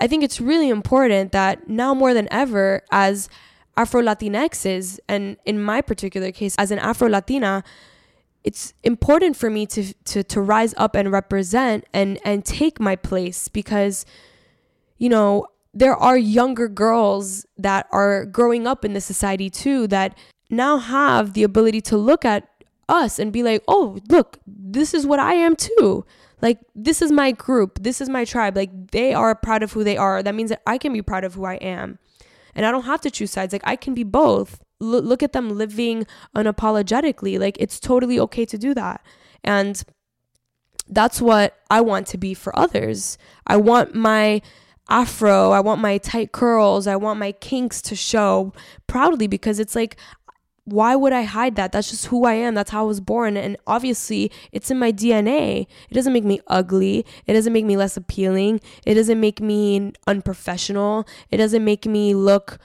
I 0.00 0.06
think 0.06 0.24
it's 0.24 0.40
really 0.40 0.68
important 0.68 1.32
that 1.32 1.68
now 1.68 1.94
more 1.94 2.14
than 2.14 2.26
ever, 2.30 2.82
as 2.90 3.28
Afro 3.76 4.02
Latinxes, 4.02 4.98
and 5.08 5.36
in 5.44 5.62
my 5.62 5.80
particular 5.80 6.32
case, 6.32 6.54
as 6.58 6.70
an 6.70 6.78
Afro 6.78 7.08
Latina, 7.08 7.62
it's 8.42 8.72
important 8.82 9.36
for 9.36 9.50
me 9.50 9.66
to, 9.66 9.92
to 10.04 10.22
to 10.22 10.40
rise 10.40 10.74
up 10.78 10.94
and 10.94 11.12
represent 11.12 11.84
and 11.92 12.18
and 12.24 12.44
take 12.44 12.80
my 12.80 12.96
place 12.96 13.48
because, 13.48 14.06
you 14.96 15.10
know, 15.10 15.46
there 15.74 15.94
are 15.94 16.16
younger 16.16 16.66
girls 16.66 17.44
that 17.58 17.86
are 17.92 18.24
growing 18.24 18.66
up 18.66 18.84
in 18.84 18.94
the 18.94 19.00
society 19.00 19.50
too 19.50 19.86
that 19.88 20.16
now 20.48 20.78
have 20.78 21.34
the 21.34 21.42
ability 21.42 21.80
to 21.82 21.96
look 21.96 22.24
at 22.24 22.48
us 22.88 23.18
and 23.18 23.32
be 23.32 23.42
like, 23.42 23.62
oh, 23.68 23.98
look, 24.08 24.38
this 24.46 24.94
is 24.94 25.06
what 25.06 25.20
I 25.20 25.34
am 25.34 25.54
too. 25.54 26.04
Like, 26.42 26.58
this 26.74 27.02
is 27.02 27.12
my 27.12 27.32
group. 27.32 27.82
This 27.82 28.00
is 28.00 28.08
my 28.08 28.24
tribe. 28.24 28.56
Like, 28.56 28.90
they 28.90 29.12
are 29.14 29.34
proud 29.34 29.62
of 29.62 29.72
who 29.72 29.84
they 29.84 29.96
are. 29.96 30.22
That 30.22 30.34
means 30.34 30.50
that 30.50 30.62
I 30.66 30.78
can 30.78 30.92
be 30.92 31.02
proud 31.02 31.24
of 31.24 31.34
who 31.34 31.44
I 31.44 31.54
am. 31.54 31.98
And 32.54 32.66
I 32.66 32.70
don't 32.70 32.84
have 32.84 33.00
to 33.02 33.10
choose 33.10 33.30
sides. 33.30 33.52
Like, 33.52 33.62
I 33.64 33.76
can 33.76 33.94
be 33.94 34.04
both. 34.04 34.60
L- 34.80 35.02
look 35.02 35.22
at 35.22 35.32
them 35.32 35.50
living 35.50 36.06
unapologetically. 36.34 37.38
Like, 37.38 37.56
it's 37.60 37.78
totally 37.78 38.18
okay 38.20 38.44
to 38.46 38.58
do 38.58 38.74
that. 38.74 39.04
And 39.44 39.82
that's 40.88 41.20
what 41.20 41.56
I 41.70 41.80
want 41.80 42.06
to 42.08 42.18
be 42.18 42.34
for 42.34 42.58
others. 42.58 43.16
I 43.46 43.56
want 43.56 43.94
my 43.94 44.42
afro, 44.90 45.52
I 45.52 45.60
want 45.60 45.80
my 45.80 45.98
tight 45.98 46.32
curls, 46.32 46.86
I 46.86 46.96
want 46.96 47.20
my 47.20 47.32
kinks 47.32 47.80
to 47.82 47.94
show 47.94 48.52
proudly 48.88 49.28
because 49.28 49.60
it's 49.60 49.76
like 49.76 49.96
why 50.64 50.94
would 50.94 51.12
I 51.12 51.22
hide 51.22 51.56
that? 51.56 51.72
That's 51.72 51.90
just 51.90 52.06
who 52.06 52.24
I 52.24 52.34
am. 52.34 52.54
That's 52.54 52.70
how 52.70 52.82
I 52.82 52.86
was 52.86 53.00
born. 53.00 53.36
And 53.36 53.56
obviously, 53.66 54.30
it's 54.52 54.70
in 54.70 54.78
my 54.78 54.92
DNA. 54.92 55.66
It 55.88 55.94
doesn't 55.94 56.12
make 56.12 56.24
me 56.24 56.40
ugly. 56.46 57.04
It 57.26 57.34
doesn't 57.34 57.52
make 57.52 57.64
me 57.64 57.76
less 57.76 57.96
appealing. 57.96 58.60
It 58.86 58.94
doesn't 58.94 59.18
make 59.18 59.40
me 59.40 59.92
unprofessional. 60.06 61.06
It 61.30 61.38
doesn't 61.38 61.64
make 61.64 61.86
me 61.86 62.14
look 62.14 62.58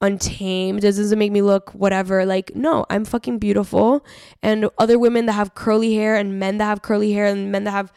untamed. 0.00 0.78
It 0.84 0.88
doesn't 0.96 1.18
make 1.18 1.32
me 1.32 1.42
look 1.42 1.70
whatever. 1.70 2.24
Like, 2.24 2.54
no, 2.54 2.86
I'm 2.90 3.04
fucking 3.04 3.38
beautiful. 3.38 4.04
And 4.42 4.68
other 4.78 4.98
women 4.98 5.26
that 5.26 5.32
have 5.32 5.54
curly 5.54 5.94
hair 5.94 6.14
and 6.14 6.38
men 6.38 6.58
that 6.58 6.66
have 6.66 6.82
curly 6.82 7.12
hair 7.12 7.26
and 7.26 7.50
men 7.50 7.64
that 7.64 7.72
have 7.72 7.92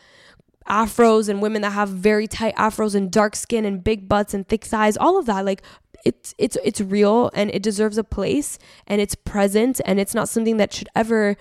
afros 0.67 1.29
and 1.29 1.41
women 1.41 1.61
that 1.61 1.71
have 1.71 1.89
very 1.89 2.27
tight 2.27 2.55
afros 2.55 2.93
and 2.93 3.11
dark 3.11 3.35
skin 3.35 3.65
and 3.65 3.83
big 3.83 4.09
butts 4.09 4.33
and 4.33 4.47
thick 4.47 4.65
thighs, 4.65 4.97
all 4.97 5.17
of 5.17 5.25
that. 5.25 5.45
Like, 5.45 5.61
it's 6.07 6.33
it's 6.37 6.57
it's 6.63 6.79
real 6.79 7.29
and 7.33 7.51
it 7.51 7.61
deserves 7.61 7.97
a 7.97 8.03
place 8.03 8.57
and 8.87 9.01
it's 9.01 9.15
present 9.15 9.81
and 9.85 9.99
it's 9.99 10.15
not 10.15 10.29
something 10.29 10.57
that 10.57 10.71
should 10.73 10.87
ever 10.95 11.35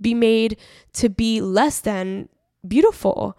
be 0.00 0.14
made 0.14 0.56
to 0.92 1.08
be 1.08 1.40
less 1.40 1.80
than 1.80 2.28
beautiful. 2.66 3.36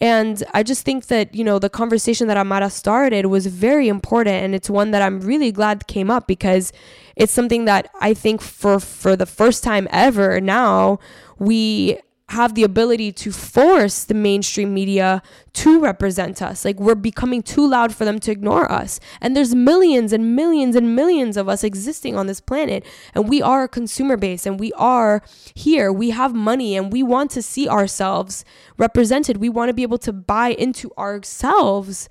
And 0.00 0.42
I 0.52 0.64
just 0.64 0.84
think 0.84 1.06
that, 1.06 1.34
you 1.34 1.44
know, 1.44 1.60
the 1.60 1.70
conversation 1.70 2.26
that 2.26 2.36
Amara 2.36 2.68
started 2.68 3.26
was 3.26 3.46
very 3.46 3.86
important 3.86 4.36
and 4.42 4.54
it's 4.54 4.68
one 4.68 4.90
that 4.90 5.02
I'm 5.02 5.20
really 5.20 5.52
glad 5.52 5.86
came 5.86 6.10
up 6.10 6.26
because 6.26 6.72
it's 7.14 7.32
something 7.32 7.64
that 7.66 7.88
I 8.00 8.12
think 8.12 8.40
for 8.40 8.80
for 8.80 9.14
the 9.14 9.26
first 9.26 9.62
time 9.62 9.86
ever 9.90 10.40
now 10.40 10.98
we 11.38 11.98
have 12.30 12.54
the 12.54 12.64
ability 12.64 13.12
to 13.12 13.30
force 13.30 14.04
the 14.04 14.14
mainstream 14.14 14.72
media 14.72 15.22
to 15.52 15.78
represent 15.78 16.40
us. 16.40 16.64
Like 16.64 16.80
we're 16.80 16.94
becoming 16.94 17.42
too 17.42 17.68
loud 17.68 17.94
for 17.94 18.06
them 18.06 18.18
to 18.20 18.32
ignore 18.32 18.70
us. 18.72 18.98
And 19.20 19.36
there's 19.36 19.54
millions 19.54 20.12
and 20.12 20.34
millions 20.34 20.74
and 20.74 20.96
millions 20.96 21.36
of 21.36 21.48
us 21.48 21.62
existing 21.62 22.16
on 22.16 22.26
this 22.26 22.40
planet. 22.40 22.84
And 23.14 23.28
we 23.28 23.42
are 23.42 23.64
a 23.64 23.68
consumer 23.68 24.16
base 24.16 24.46
and 24.46 24.58
we 24.58 24.72
are 24.72 25.22
here. 25.54 25.92
We 25.92 26.10
have 26.10 26.34
money 26.34 26.76
and 26.76 26.90
we 26.90 27.02
want 27.02 27.30
to 27.32 27.42
see 27.42 27.68
ourselves 27.68 28.44
represented. 28.78 29.36
We 29.36 29.50
want 29.50 29.68
to 29.68 29.74
be 29.74 29.82
able 29.82 29.98
to 29.98 30.12
buy 30.12 30.50
into 30.50 30.92
ourselves 30.96 32.08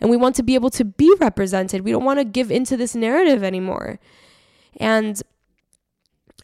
and 0.00 0.10
we 0.10 0.16
want 0.16 0.36
to 0.36 0.42
be 0.44 0.54
able 0.54 0.70
to 0.70 0.84
be 0.84 1.12
represented. 1.18 1.80
We 1.80 1.90
don't 1.90 2.04
want 2.04 2.20
to 2.20 2.24
give 2.24 2.52
into 2.52 2.76
this 2.76 2.94
narrative 2.94 3.42
anymore. 3.42 3.98
And 4.78 5.20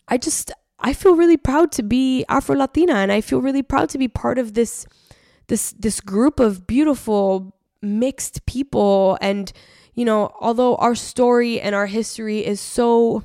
I 0.08 0.18
just 0.18 0.50
I 0.82 0.92
feel 0.92 1.14
really 1.14 1.36
proud 1.36 1.72
to 1.72 1.82
be 1.82 2.24
Afro 2.28 2.56
Latina 2.56 2.94
and 2.94 3.12
I 3.12 3.20
feel 3.20 3.40
really 3.40 3.62
proud 3.62 3.88
to 3.90 3.98
be 3.98 4.08
part 4.08 4.38
of 4.38 4.54
this 4.54 4.86
this 5.48 5.72
this 5.78 6.00
group 6.00 6.40
of 6.40 6.66
beautiful 6.66 7.56
mixed 7.80 8.44
people. 8.46 9.16
And 9.20 9.52
you 9.94 10.04
know 10.04 10.32
although 10.40 10.76
our 10.76 10.94
story 10.94 11.60
and 11.60 11.74
our 11.74 11.86
history 11.86 12.44
is 12.44 12.60
so 12.60 13.24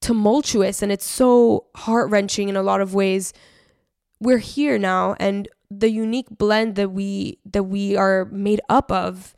tumultuous 0.00 0.82
and 0.82 0.92
it's 0.92 1.04
so 1.04 1.66
heart-wrenching 1.76 2.48
in 2.48 2.56
a 2.56 2.62
lot 2.62 2.80
of 2.80 2.94
ways 2.94 3.34
we're 4.18 4.38
here 4.38 4.78
now 4.78 5.14
and 5.20 5.46
the 5.70 5.90
unique 5.90 6.28
blend 6.30 6.74
that 6.76 6.90
we 6.90 7.38
that 7.44 7.64
we 7.64 7.96
are 7.96 8.26
made 8.26 8.60
up 8.68 8.90
of 8.92 9.34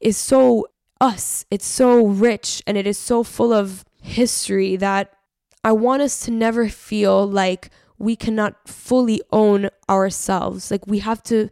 is 0.00 0.16
so 0.16 0.66
us. 1.00 1.44
It's 1.50 1.66
so 1.66 2.06
rich 2.06 2.62
and 2.66 2.76
it 2.76 2.86
is 2.86 2.98
so 2.98 3.22
full 3.22 3.52
of 3.52 3.84
history 4.02 4.76
that 4.76 5.14
I 5.62 5.72
want 5.72 6.02
us 6.02 6.20
to 6.24 6.30
never 6.30 6.68
feel 6.68 7.26
like 7.26 7.70
we 7.98 8.16
cannot 8.16 8.68
fully 8.68 9.20
own 9.30 9.68
ourselves. 9.88 10.70
Like 10.70 10.86
we 10.86 11.00
have 11.00 11.22
to 11.24 11.50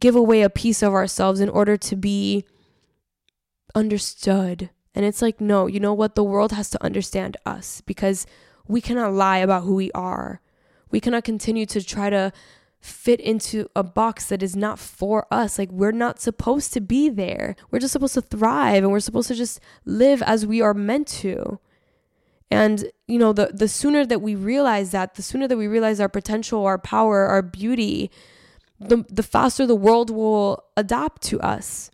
give 0.00 0.16
away 0.16 0.42
a 0.42 0.50
piece 0.50 0.82
of 0.82 0.92
ourselves 0.92 1.40
in 1.40 1.48
order 1.48 1.76
to 1.76 1.96
be 1.96 2.44
understood. 3.74 4.70
And 4.94 5.04
it's 5.04 5.22
like, 5.22 5.40
no, 5.40 5.66
you 5.66 5.78
know 5.78 5.94
what? 5.94 6.16
The 6.16 6.24
world 6.24 6.52
has 6.52 6.68
to 6.70 6.84
understand 6.84 7.36
us 7.46 7.80
because 7.82 8.26
we 8.66 8.80
cannot 8.80 9.12
lie 9.12 9.38
about 9.38 9.62
who 9.62 9.76
we 9.76 9.92
are. 9.92 10.40
We 10.90 11.00
cannot 11.00 11.24
continue 11.24 11.64
to 11.66 11.82
try 11.82 12.10
to 12.10 12.32
fit 12.80 13.20
into 13.20 13.70
a 13.76 13.84
box 13.84 14.26
that 14.26 14.42
is 14.42 14.56
not 14.56 14.78
for 14.78 15.26
us. 15.30 15.58
Like, 15.58 15.70
we're 15.70 15.92
not 15.92 16.20
supposed 16.20 16.72
to 16.72 16.80
be 16.80 17.08
there. 17.08 17.54
We're 17.70 17.78
just 17.78 17.92
supposed 17.92 18.14
to 18.14 18.20
thrive 18.20 18.82
and 18.82 18.90
we're 18.90 19.00
supposed 19.00 19.28
to 19.28 19.34
just 19.36 19.60
live 19.84 20.20
as 20.22 20.44
we 20.44 20.60
are 20.60 20.74
meant 20.74 21.06
to. 21.08 21.60
And 22.52 22.84
you 23.08 23.18
know, 23.18 23.32
the 23.32 23.50
the 23.54 23.66
sooner 23.66 24.04
that 24.04 24.20
we 24.20 24.34
realize 24.34 24.90
that, 24.90 25.14
the 25.14 25.22
sooner 25.22 25.48
that 25.48 25.56
we 25.56 25.66
realize 25.66 26.00
our 26.00 26.08
potential, 26.08 26.66
our 26.66 26.76
power, 26.76 27.24
our 27.24 27.40
beauty, 27.40 28.10
the, 28.78 29.06
the 29.08 29.22
faster 29.22 29.66
the 29.66 29.74
world 29.74 30.10
will 30.10 30.62
adapt 30.76 31.22
to 31.22 31.40
us. 31.40 31.90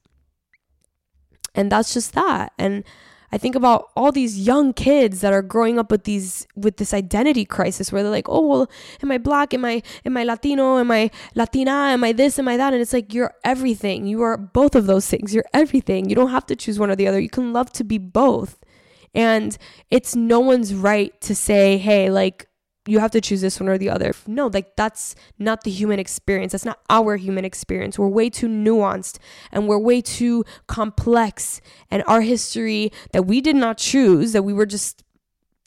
And 1.55 1.71
that's 1.71 1.95
just 1.95 2.13
that. 2.15 2.53
And 2.59 2.83
I 3.31 3.39
think 3.39 3.55
about 3.55 3.91
all 3.95 4.11
these 4.11 4.37
young 4.37 4.73
kids 4.73 5.21
that 5.21 5.33
are 5.33 5.43
growing 5.43 5.79
up 5.79 5.93
with 5.93 6.03
these 6.03 6.45
with 6.57 6.79
this 6.79 6.93
identity 6.93 7.45
crisis 7.45 7.93
where 7.93 8.03
they're 8.03 8.11
like, 8.11 8.29
"Oh, 8.29 8.45
well, 8.45 8.71
am 9.01 9.13
I 9.13 9.19
black? 9.19 9.55
Am 9.55 9.65
I 9.65 9.83
am 10.05 10.17
I 10.17 10.25
Latino? 10.25 10.79
Am 10.79 10.91
I 10.91 11.09
Latina? 11.37 11.71
Am 11.95 12.03
I 12.03 12.11
this? 12.11 12.37
Am 12.41 12.49
I 12.49 12.57
that?" 12.57 12.73
And 12.73 12.83
it's 12.83 12.93
like 12.93 13.15
you're 13.15 13.35
everything. 13.45 14.07
You 14.07 14.23
are 14.23 14.37
both 14.37 14.75
of 14.75 14.87
those 14.87 15.07
things. 15.07 15.33
You're 15.33 15.53
everything. 15.55 16.09
You 16.09 16.17
don't 16.17 16.31
have 16.31 16.47
to 16.47 16.57
choose 16.57 16.81
one 16.81 16.91
or 16.91 16.97
the 16.97 17.07
other. 17.07 17.21
You 17.21 17.31
can 17.31 17.53
love 17.53 17.71
to 17.75 17.85
be 17.85 17.99
both. 17.99 18.59
And 19.19 19.59
it's 19.91 20.15
no 20.15 20.39
one's 20.39 20.73
right 20.73 21.21
to 21.23 21.35
say, 21.35 21.77
"Hey, 21.77 22.09
like 22.09 22.47
you 22.89 23.01
have 23.01 23.11
to 23.11 23.21
choose 23.21 23.43
this 23.43 23.61
one 23.61 23.69
or 23.69 23.77
the 23.77 23.91
other. 23.91 24.15
No, 24.27 24.47
like 24.47 24.75
that's 24.75 25.15
not 25.39 25.65
the 25.65 25.71
human 25.71 25.99
experience. 25.99 26.53
That's 26.53 26.65
not 26.65 26.81
our 26.89 27.17
human 27.17 27.45
experience. 27.45 27.99
We're 27.99 28.09
way 28.09 28.31
too 28.31 28.49
nuanced 28.49 29.19
and 29.53 29.69
we're 29.69 29.79
way 29.79 30.01
too 30.01 30.45
complex. 30.69 31.61
And 31.91 32.03
our 32.07 32.23
history 32.23 32.91
that 33.13 33.27
we 33.27 33.43
did 33.43 33.57
not 33.57 33.77
choose, 33.77 34.33
that 34.33 34.43
we 34.43 34.55
were 34.55 34.65
just, 34.65 35.05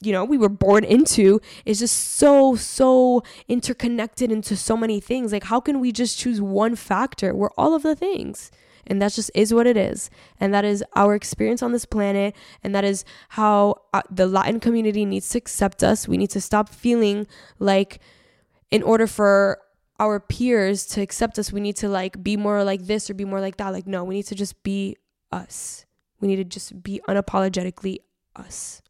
you 0.00 0.10
know, 0.10 0.24
we 0.24 0.36
were 0.36 0.48
born 0.48 0.82
into, 0.82 1.40
is 1.64 1.78
just 1.78 1.96
so, 2.16 2.56
so 2.56 3.22
interconnected 3.46 4.32
into 4.32 4.56
so 4.56 4.76
many 4.76 4.98
things. 4.98 5.32
Like, 5.32 5.44
how 5.44 5.60
can 5.60 5.78
we 5.78 5.92
just 5.92 6.18
choose 6.18 6.40
one 6.40 6.74
factor? 6.74 7.32
We're 7.32 7.52
all 7.56 7.74
of 7.74 7.84
the 7.84 7.94
things 7.94 8.50
and 8.86 9.00
that 9.00 9.12
just 9.12 9.30
is 9.34 9.54
what 9.54 9.66
it 9.66 9.76
is. 9.76 10.10
And 10.40 10.52
that 10.54 10.64
is 10.64 10.84
our 10.94 11.14
experience 11.14 11.62
on 11.62 11.72
this 11.72 11.84
planet. 11.84 12.34
And 12.62 12.74
that 12.74 12.84
is 12.84 13.04
how 13.30 13.82
uh, 13.92 14.02
the 14.10 14.26
latin 14.26 14.60
community 14.60 15.04
needs 15.04 15.28
to 15.30 15.38
accept 15.38 15.82
us. 15.82 16.08
We 16.08 16.16
need 16.16 16.30
to 16.30 16.40
stop 16.40 16.68
feeling 16.68 17.26
like 17.58 18.00
in 18.70 18.82
order 18.82 19.06
for 19.06 19.58
our 20.00 20.18
peers 20.18 20.86
to 20.86 21.00
accept 21.00 21.38
us 21.38 21.52
we 21.52 21.60
need 21.60 21.76
to 21.76 21.88
like 21.88 22.24
be 22.24 22.36
more 22.36 22.64
like 22.64 22.86
this 22.86 23.08
or 23.08 23.14
be 23.14 23.24
more 23.24 23.40
like 23.40 23.56
that. 23.58 23.68
Like 23.68 23.86
no 23.86 24.02
we 24.04 24.16
need 24.16 24.26
to 24.26 24.34
just 24.34 24.62
be 24.62 24.96
us. 25.30 25.86
We 26.20 26.28
need 26.28 26.36
to 26.36 26.44
just 26.44 26.82
be 26.82 27.00
unapologetically 27.08 27.98
us. 28.34 28.82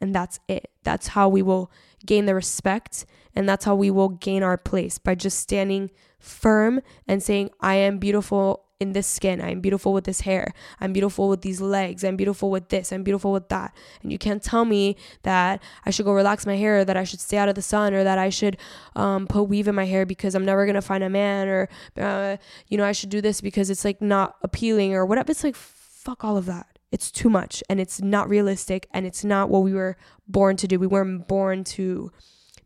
And 0.00 0.14
that's 0.14 0.40
it. 0.48 0.70
That's 0.84 1.08
how 1.08 1.28
we 1.28 1.42
will 1.42 1.70
gain 2.04 2.26
the 2.26 2.34
respect. 2.34 3.06
And 3.34 3.48
that's 3.48 3.64
how 3.64 3.74
we 3.74 3.90
will 3.90 4.10
gain 4.10 4.42
our 4.42 4.56
place 4.58 4.98
by 4.98 5.14
just 5.14 5.38
standing 5.38 5.90
firm 6.18 6.80
and 7.06 7.22
saying 7.22 7.50
i 7.60 7.74
am 7.74 7.98
beautiful 7.98 8.65
in 8.78 8.92
this 8.92 9.06
skin. 9.06 9.40
I'm 9.40 9.60
beautiful 9.60 9.92
with 9.92 10.04
this 10.04 10.22
hair. 10.22 10.52
I'm 10.80 10.92
beautiful 10.92 11.28
with 11.28 11.40
these 11.40 11.60
legs. 11.60 12.04
I'm 12.04 12.16
beautiful 12.16 12.50
with 12.50 12.68
this. 12.68 12.92
I'm 12.92 13.02
beautiful 13.02 13.32
with 13.32 13.48
that. 13.48 13.74
And 14.02 14.12
you 14.12 14.18
can't 14.18 14.42
tell 14.42 14.64
me 14.64 14.96
that 15.22 15.62
I 15.84 15.90
should 15.90 16.04
go 16.04 16.12
relax 16.12 16.44
my 16.44 16.56
hair, 16.56 16.80
or 16.80 16.84
that 16.84 16.96
I 16.96 17.04
should 17.04 17.20
stay 17.20 17.38
out 17.38 17.48
of 17.48 17.54
the 17.54 17.62
sun, 17.62 17.94
or 17.94 18.04
that 18.04 18.18
I 18.18 18.28
should 18.28 18.58
um, 18.94 19.26
put 19.26 19.44
weave 19.44 19.68
in 19.68 19.74
my 19.74 19.86
hair 19.86 20.04
because 20.04 20.34
I'm 20.34 20.44
never 20.44 20.66
gonna 20.66 20.82
find 20.82 21.02
a 21.02 21.08
man, 21.08 21.48
or 21.48 21.68
uh, 21.96 22.36
you 22.68 22.76
know 22.76 22.84
I 22.84 22.92
should 22.92 23.10
do 23.10 23.20
this 23.20 23.40
because 23.40 23.70
it's 23.70 23.84
like 23.84 24.02
not 24.02 24.36
appealing, 24.42 24.94
or 24.94 25.06
whatever. 25.06 25.30
It's 25.30 25.44
like 25.44 25.56
fuck 25.56 26.22
all 26.24 26.36
of 26.36 26.46
that. 26.46 26.66
It's 26.92 27.10
too 27.10 27.30
much, 27.30 27.62
and 27.70 27.80
it's 27.80 28.02
not 28.02 28.28
realistic, 28.28 28.88
and 28.92 29.06
it's 29.06 29.24
not 29.24 29.48
what 29.48 29.62
we 29.62 29.72
were 29.72 29.96
born 30.28 30.56
to 30.56 30.68
do. 30.68 30.78
We 30.78 30.86
weren't 30.86 31.26
born 31.26 31.64
to 31.64 32.12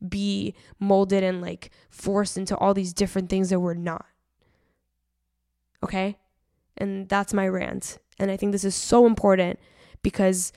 be 0.06 0.54
molded 0.78 1.22
and 1.22 1.40
like 1.40 1.70
forced 1.90 2.36
into 2.36 2.56
all 2.56 2.74
these 2.74 2.92
different 2.92 3.28
things 3.28 3.50
that 3.50 3.60
we're 3.60 3.74
not. 3.74 4.06
Okay? 5.82 6.16
And 6.76 7.08
that's 7.08 7.34
my 7.34 7.48
rant. 7.48 7.98
And 8.18 8.30
I 8.30 8.36
think 8.36 8.52
this 8.52 8.64
is 8.64 8.74
so 8.74 9.06
important 9.06 9.58
because 10.02 10.52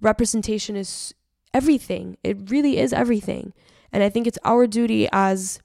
representation 0.00 0.76
is 0.76 1.14
everything. 1.52 2.16
It 2.22 2.50
really 2.50 2.78
is 2.78 2.92
everything. 2.92 3.52
And 3.92 4.02
I 4.02 4.08
think 4.08 4.26
it's 4.26 4.38
our 4.44 4.66
duty 4.66 5.08
as 5.12 5.60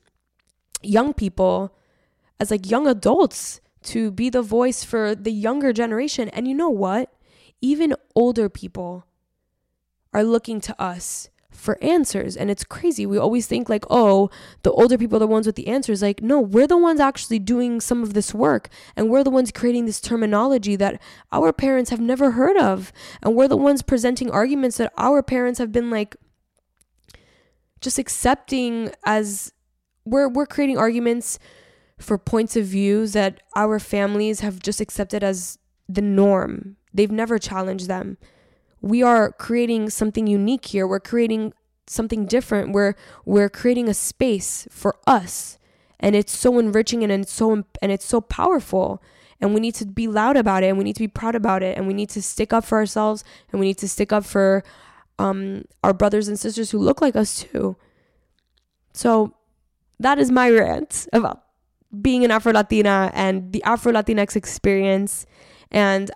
young 0.82 1.14
people, 1.14 1.76
as 2.40 2.52
like 2.52 2.70
young 2.70 2.88
adults, 2.88 3.60
to 3.84 4.12
be 4.12 4.30
the 4.30 4.42
voice 4.42 4.84
for 4.84 5.16
the 5.16 5.32
younger 5.32 5.74
generation. 5.74 6.30
And 6.30 6.48
you 6.48 6.54
know 6.54 6.70
what? 6.70 7.12
Even 7.62 7.96
older 8.16 8.48
people 8.48 9.06
are 10.14 10.24
looking 10.24 10.62
to 10.62 10.82
us 10.82 11.30
for 11.52 11.78
answers. 11.84 12.36
And 12.36 12.50
it's 12.50 12.64
crazy. 12.64 13.06
We 13.06 13.18
always 13.18 13.46
think 13.46 13.70
like, 13.70 13.86
oh, 13.90 14.30
the 14.64 14.72
older 14.72 14.98
people 14.98 15.18
are 15.18 15.20
the 15.20 15.28
ones 15.28 15.46
with 15.46 15.56
the 15.56 15.68
answers. 15.68 16.02
Like, 16.02 16.22
no, 16.22 16.40
we're 16.40 16.68
the 16.68 16.78
ones 16.78 17.00
actually 17.00 17.40
doing 17.40 17.82
some 17.82 18.02
of 18.02 18.14
this 18.14 18.34
work. 18.34 18.70
And 18.96 19.10
we're 19.10 19.24
the 19.24 19.30
ones 19.30 19.52
creating 19.52 19.86
this 19.86 20.02
terminology 20.02 20.76
that 20.78 21.02
our 21.32 21.54
parents 21.54 21.90
have 21.90 22.00
never 22.00 22.32
heard 22.32 22.58
of. 22.58 22.92
And 23.22 23.36
we're 23.36 23.48
the 23.48 23.58
ones 23.58 23.82
presenting 23.82 24.32
arguments 24.32 24.78
that 24.78 24.94
our 24.98 25.22
parents 25.22 25.60
have 25.60 25.72
been 25.72 25.90
like 25.90 26.16
just 27.82 28.00
accepting 28.00 28.92
as 29.06 29.52
we're 30.06 30.30
we're 30.30 30.46
creating 30.46 30.78
arguments 30.78 31.38
for 32.00 32.18
points 32.18 32.56
of 32.56 32.66
views 32.66 33.14
that 33.14 33.42
our 33.56 33.78
families 33.80 34.40
have 34.40 34.60
just 34.60 34.82
accepted 34.82 35.24
as 35.24 35.60
the 35.88 36.02
norm. 36.02 36.78
They've 36.94 37.12
never 37.12 37.38
challenged 37.38 37.88
them 37.88 38.18
we 38.82 39.04
are 39.04 39.32
creating 39.32 39.90
something 39.90 40.28
unique 40.28 40.66
here. 40.66 40.88
We're 40.88 41.00
creating 41.00 41.54
something 41.88 42.26
different. 42.26 42.74
We're 42.74 42.96
we're 43.26 43.50
creating 43.50 43.88
a 43.88 43.94
space 43.94 44.68
for 44.72 44.96
us, 45.06 45.58
and 46.00 46.16
it's 46.16 46.36
so 46.36 46.60
enriching 46.60 47.04
and 47.04 47.12
it's 47.12 47.32
so 47.32 47.64
and 47.82 47.92
it's 47.92 48.06
so 48.06 48.22
powerful. 48.22 49.02
And 49.40 49.56
we 49.56 49.60
need 49.60 49.74
to 49.76 49.88
be 49.88 50.08
loud 50.08 50.38
about 50.38 50.64
it, 50.64 50.68
and 50.68 50.78
we 50.78 50.84
need 50.84 50.96
to 50.96 51.02
be 51.02 51.08
proud 51.08 51.34
about 51.34 51.64
it, 51.64 51.76
and 51.76 51.88
we 51.88 51.96
need 51.96 52.10
to 52.10 52.22
stick 52.22 52.54
up 52.54 52.64
for 52.64 52.78
ourselves, 52.78 53.24
and 53.52 53.60
we 53.60 53.66
need 53.66 53.80
to 53.80 53.90
stick 53.90 54.14
up 54.14 54.24
for 54.24 54.64
um, 55.18 55.66
our 55.84 55.94
brothers 55.94 56.28
and 56.28 56.38
sisters 56.38 56.70
who 56.70 56.78
look 56.78 57.02
like 57.02 57.16
us 57.16 57.44
too. 57.44 57.76
So 58.94 59.34
that 60.00 60.20
is 60.20 60.32
my 60.32 60.50
rant 60.50 61.08
about 61.12 61.44
being 62.02 62.24
an 62.24 62.32
Afro 62.32 62.54
Latina 62.54 63.12
and 63.14 63.52
the 63.52 63.64
Afro 63.64 63.92
Latinx 63.92 64.36
experience. 64.36 65.26
And 65.72 66.12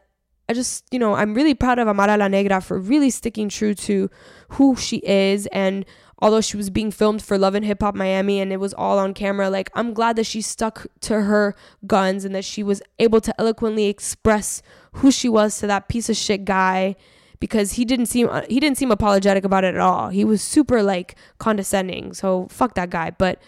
I 0.48 0.54
just, 0.54 0.86
you 0.92 1.00
know, 1.00 1.16
I'm 1.16 1.34
really 1.34 1.54
proud 1.54 1.80
of 1.80 1.88
Amara 1.88 2.18
La 2.18 2.28
Negra 2.28 2.62
for 2.62 2.78
really 2.78 3.10
sticking 3.10 3.50
true 3.50 3.74
to 3.76 4.10
who 4.50 4.76
she 4.76 4.98
is. 4.98 5.48
And 5.48 5.86
although 6.20 6.42
she 6.42 6.56
was 6.56 6.70
being 6.70 6.92
filmed 6.92 7.22
for 7.24 7.38
Love 7.38 7.56
and 7.56 7.66
Hip 7.66 7.82
Hop 7.82 7.96
Miami 7.96 8.40
and 8.40 8.54
it 8.54 8.60
was 8.60 8.74
all 8.74 9.00
on 9.00 9.14
camera, 9.14 9.50
like, 9.50 9.72
I'm 9.74 9.94
glad 9.94 10.16
that 10.18 10.26
she 10.26 10.42
stuck 10.42 10.86
to 11.02 11.22
her 11.22 11.56
guns 11.88 12.26
and 12.26 12.36
that 12.36 12.46
she 12.46 12.62
was 12.62 12.82
able 13.00 13.22
to 13.22 13.34
eloquently 13.40 13.86
express 13.86 14.62
who 14.94 15.12
she 15.12 15.28
was 15.28 15.58
to 15.60 15.68
that 15.68 15.90
piece 15.90 16.10
of 16.10 16.16
shit 16.16 16.46
guy 16.46 16.96
because 17.40 17.74
he 17.74 17.86
didn't 17.86 18.06
seem 18.06 18.30
uh, 18.30 18.42
he 18.50 18.60
didn't 18.60 18.78
seem 18.78 18.92
apologetic 18.92 19.44
about 19.44 19.64
it 19.64 19.76
at 19.76 19.82
all. 19.82 20.10
He 20.10 20.24
was 20.24 20.42
super 20.42 20.82
like 20.82 21.16
condescending. 21.38 22.14
So 22.14 22.48
fuck 22.50 22.76
that 22.76 22.90
guy, 22.90 23.12
but 23.12 23.42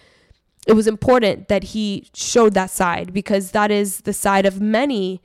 it 0.66 0.74
was 0.74 0.86
important 0.86 1.48
that 1.48 1.64
he 1.64 2.08
showed 2.14 2.54
that 2.54 2.70
side 2.70 3.12
because 3.14 3.52
that 3.52 3.70
is 3.70 4.02
the 4.02 4.12
side 4.12 4.44
of 4.44 4.60
many 4.60 5.22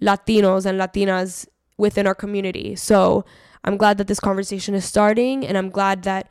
Latinos 0.00 0.66
and 0.66 0.78
Latinas 0.78 1.46
within 1.76 2.06
our 2.06 2.14
community. 2.14 2.76
So 2.76 3.24
I'm 3.64 3.76
glad 3.76 3.98
that 3.98 4.06
this 4.06 4.20
conversation 4.20 4.74
is 4.74 4.84
starting, 4.84 5.46
and 5.46 5.56
I'm 5.56 5.70
glad 5.70 6.02
that 6.02 6.30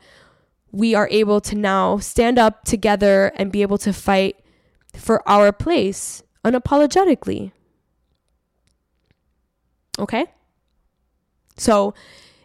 we 0.70 0.94
are 0.94 1.08
able 1.10 1.40
to 1.40 1.54
now 1.54 1.98
stand 1.98 2.38
up 2.38 2.64
together 2.64 3.32
and 3.36 3.52
be 3.52 3.62
able 3.62 3.78
to 3.78 3.92
fight 3.92 4.36
for 4.96 5.26
our 5.28 5.52
place 5.52 6.22
unapologetically. 6.44 7.52
Okay? 9.98 10.26
So 11.56 11.94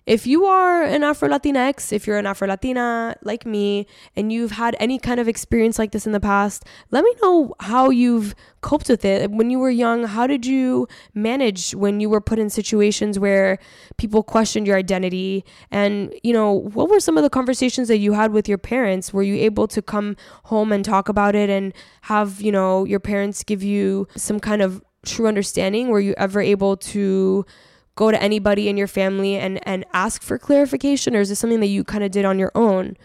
if 0.10 0.26
you 0.26 0.46
are 0.46 0.82
an 0.82 1.04
Afro 1.04 1.30
Latinx, 1.30 1.94
if 1.94 2.08
you're 2.08 2.18
an 2.18 2.26
Afro 2.26 2.48
Latina 2.48 3.16
like 3.22 3.46
me, 3.46 3.86
and 4.16 4.34
you've 4.34 4.50
had 4.50 4.76
any 4.80 4.98
kind 4.98 5.20
of 5.20 5.28
experience 5.28 5.78
like 5.78 5.92
this 5.92 6.08
in 6.08 6.14
the 6.14 6.20
past, 6.20 6.66
let 6.90 7.04
me 7.04 7.14
know 7.22 7.54
how 7.60 7.92
you've 7.92 8.34
coped 8.62 8.90
with 8.90 9.06
it. 9.06 9.30
When 9.30 9.52
you 9.52 9.60
were 9.60 9.70
young, 9.70 10.06
how 10.06 10.26
did 10.26 10.48
you 10.48 10.88
manage 11.14 11.76
when 11.76 12.00
you 12.00 12.10
were 12.10 12.22
put 12.22 12.40
in 12.40 12.50
situations 12.50 13.20
where 13.20 13.60
people 13.98 14.24
questioned 14.24 14.66
your 14.66 14.78
identity? 14.78 15.46
And, 15.70 16.12
you 16.24 16.34
know, 16.34 16.54
what 16.54 16.90
were 16.90 17.00
some 17.00 17.16
of 17.16 17.22
the 17.22 17.30
conversations 17.30 17.88
that 17.90 18.00
you 18.00 18.14
had 18.14 18.32
with 18.32 18.50
your 18.50 18.58
parents? 18.58 19.14
Were 19.14 19.22
you 19.22 19.36
able 19.36 19.68
to 19.68 19.80
come 19.80 20.18
home 20.46 20.72
and 20.72 20.84
talk 20.84 21.08
about 21.08 21.36
it 21.36 21.52
and 21.52 21.72
have, 22.02 22.42
you 22.42 22.52
know, 22.52 22.84
your 22.84 23.00
parents 23.00 23.44
give 23.44 23.62
you 23.62 24.08
some 24.16 24.40
kind 24.40 24.64
of 24.64 24.82
true 25.06 25.28
understanding? 25.28 25.90
Were 25.90 26.00
you 26.00 26.16
ever 26.18 26.42
able 26.42 26.78
to 26.78 27.46
go 28.00 28.12
to 28.12 28.24
anybody 28.24 28.70
in 28.70 28.78
your 28.78 28.88
family 28.88 29.36
and 29.36 29.60
and 29.68 29.86
ask 29.92 30.22
for 30.24 30.40
clarification 30.40 31.18
or 31.18 31.20
is 31.20 31.28
this 31.28 31.38
something 31.38 31.60
that 31.60 31.68
you 31.68 31.84
kind 31.84 32.02
of 32.02 32.12
did 32.12 32.24
on 32.24 32.40
your 32.40 32.52
own? 32.56 32.96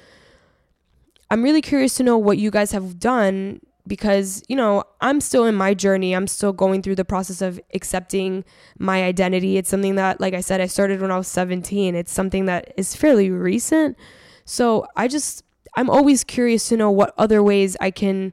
I'm 1.33 1.43
really 1.43 1.61
curious 1.61 1.97
to 1.97 2.05
know 2.05 2.17
what 2.17 2.39
you 2.39 2.53
guys 2.53 2.71
have 2.71 3.01
done 3.01 3.61
because 3.89 4.45
you 4.49 4.55
know 4.55 4.85
i'm 5.01 5.21
still 5.21 5.47
in 5.47 5.57
my 5.57 5.75
journey. 5.75 6.15
I'm 6.15 6.29
still 6.29 6.53
going 6.53 6.81
through 6.81 6.95
the 6.95 7.05
process 7.05 7.43
of 7.43 7.61
accepting 7.75 8.45
my 8.79 9.03
identity. 9.03 9.57
It's 9.57 9.69
something 9.69 9.97
that 9.97 10.21
like 10.21 10.33
i 10.33 10.41
said 10.41 10.61
i 10.61 10.67
started 10.67 11.01
when 11.01 11.11
i 11.11 11.19
was 11.19 11.27
17 11.27 11.97
it's 11.97 12.13
something 12.13 12.45
that 12.45 12.73
is 12.77 12.95
fairly 12.95 13.31
recent. 13.31 13.99
So 14.45 14.87
i 14.95 15.09
just 15.09 15.43
i'm 15.77 15.91
always 15.91 16.23
curious 16.23 16.69
to 16.69 16.77
know 16.77 16.93
what 16.93 17.13
other 17.19 17.43
ways 17.43 17.77
i 17.81 17.91
can 17.91 18.33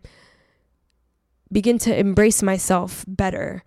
begin 1.52 1.80
to 1.80 1.92
embrace 1.98 2.44
myself 2.44 3.04
better. 3.08 3.64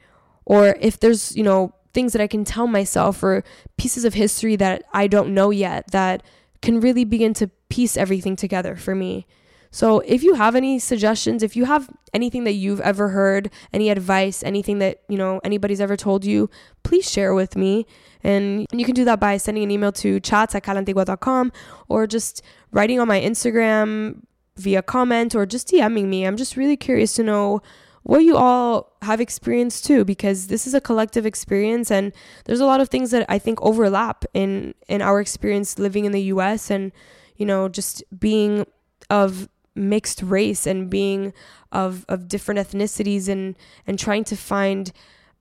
Or 0.46 0.76
if 0.80 1.00
there's 1.00 1.34
you 1.34 1.42
know 1.42 1.74
things 1.94 2.12
that 2.12 2.20
I 2.20 2.26
can 2.26 2.44
tell 2.44 2.66
myself 2.66 3.22
or 3.22 3.44
pieces 3.78 4.04
of 4.04 4.14
history 4.14 4.56
that 4.56 4.84
I 4.92 5.06
don't 5.06 5.32
know 5.32 5.50
yet 5.50 5.90
that 5.92 6.22
can 6.60 6.80
really 6.80 7.04
begin 7.04 7.32
to 7.34 7.48
piece 7.68 7.96
everything 7.96 8.36
together 8.36 8.76
for 8.76 8.94
me. 8.94 9.26
So 9.70 10.00
if 10.00 10.22
you 10.22 10.34
have 10.34 10.54
any 10.54 10.78
suggestions, 10.78 11.42
if 11.42 11.56
you 11.56 11.64
have 11.64 11.90
anything 12.12 12.44
that 12.44 12.52
you've 12.52 12.80
ever 12.80 13.08
heard, 13.08 13.50
any 13.72 13.90
advice, 13.90 14.44
anything 14.44 14.78
that, 14.78 15.00
you 15.08 15.18
know, 15.18 15.40
anybody's 15.42 15.80
ever 15.80 15.96
told 15.96 16.24
you, 16.24 16.48
please 16.84 17.10
share 17.10 17.34
with 17.34 17.56
me. 17.56 17.84
And 18.22 18.66
you 18.72 18.84
can 18.84 18.94
do 18.94 19.04
that 19.04 19.18
by 19.18 19.36
sending 19.36 19.64
an 19.64 19.72
email 19.72 19.90
to 19.92 20.20
chats 20.20 20.54
at 20.54 20.62
catlantigua.com 20.62 21.52
or 21.88 22.06
just 22.06 22.40
writing 22.70 23.00
on 23.00 23.08
my 23.08 23.20
Instagram 23.20 24.22
via 24.56 24.80
comment 24.80 25.34
or 25.34 25.44
just 25.44 25.66
DMing 25.68 26.06
me. 26.06 26.24
I'm 26.24 26.36
just 26.36 26.56
really 26.56 26.76
curious 26.76 27.14
to 27.16 27.24
know 27.24 27.60
what 28.04 28.18
you 28.18 28.36
all 28.36 28.92
have 29.02 29.20
experienced 29.20 29.84
too 29.84 30.04
because 30.04 30.46
this 30.46 30.66
is 30.66 30.74
a 30.74 30.80
collective 30.80 31.26
experience 31.26 31.90
and 31.90 32.12
there's 32.44 32.60
a 32.60 32.66
lot 32.66 32.80
of 32.80 32.88
things 32.88 33.10
that 33.10 33.26
I 33.28 33.38
think 33.38 33.60
overlap 33.62 34.24
in 34.34 34.74
in 34.88 35.02
our 35.02 35.20
experience 35.20 35.78
living 35.78 36.04
in 36.04 36.12
the 36.12 36.22
US 36.34 36.70
and 36.70 36.92
you 37.36 37.46
know 37.46 37.68
just 37.68 38.04
being 38.16 38.66
of 39.10 39.48
mixed 39.74 40.22
race 40.22 40.66
and 40.66 40.88
being 40.88 41.32
of 41.72 42.04
of 42.08 42.28
different 42.28 42.60
ethnicities 42.60 43.28
and 43.28 43.56
and 43.86 43.98
trying 43.98 44.24
to 44.24 44.36
find 44.36 44.92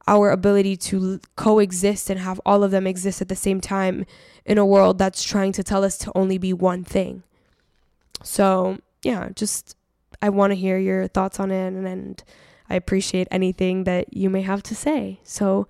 our 0.08 0.32
ability 0.32 0.76
to 0.76 1.20
coexist 1.36 2.10
and 2.10 2.20
have 2.20 2.40
all 2.46 2.64
of 2.64 2.72
them 2.72 2.88
exist 2.88 3.22
at 3.22 3.30
the 3.30 3.36
same 3.36 3.62
time 3.62 4.06
in 4.46 4.58
a 4.58 4.66
world 4.66 4.98
that's 4.98 5.24
trying 5.24 5.52
to 5.54 5.64
tell 5.64 5.84
us 5.84 5.98
to 5.98 6.12
only 6.14 6.38
be 6.38 6.52
one 6.52 6.84
thing. 6.84 7.24
So, 8.22 8.80
yeah, 9.02 9.30
just 9.34 9.78
I 10.22 10.30
want 10.30 10.52
to 10.52 10.56
hear 10.56 10.78
your 10.78 11.08
thoughts 11.08 11.40
on 11.40 11.52
it 11.52 11.68
and, 11.68 11.88
and 11.88 12.24
I 12.70 12.76
appreciate 12.76 13.28
anything 13.32 13.84
that 13.86 14.14
you 14.16 14.30
may 14.30 14.42
have 14.42 14.64
to 14.64 14.76
say. 14.76 15.20
So, 15.24 15.68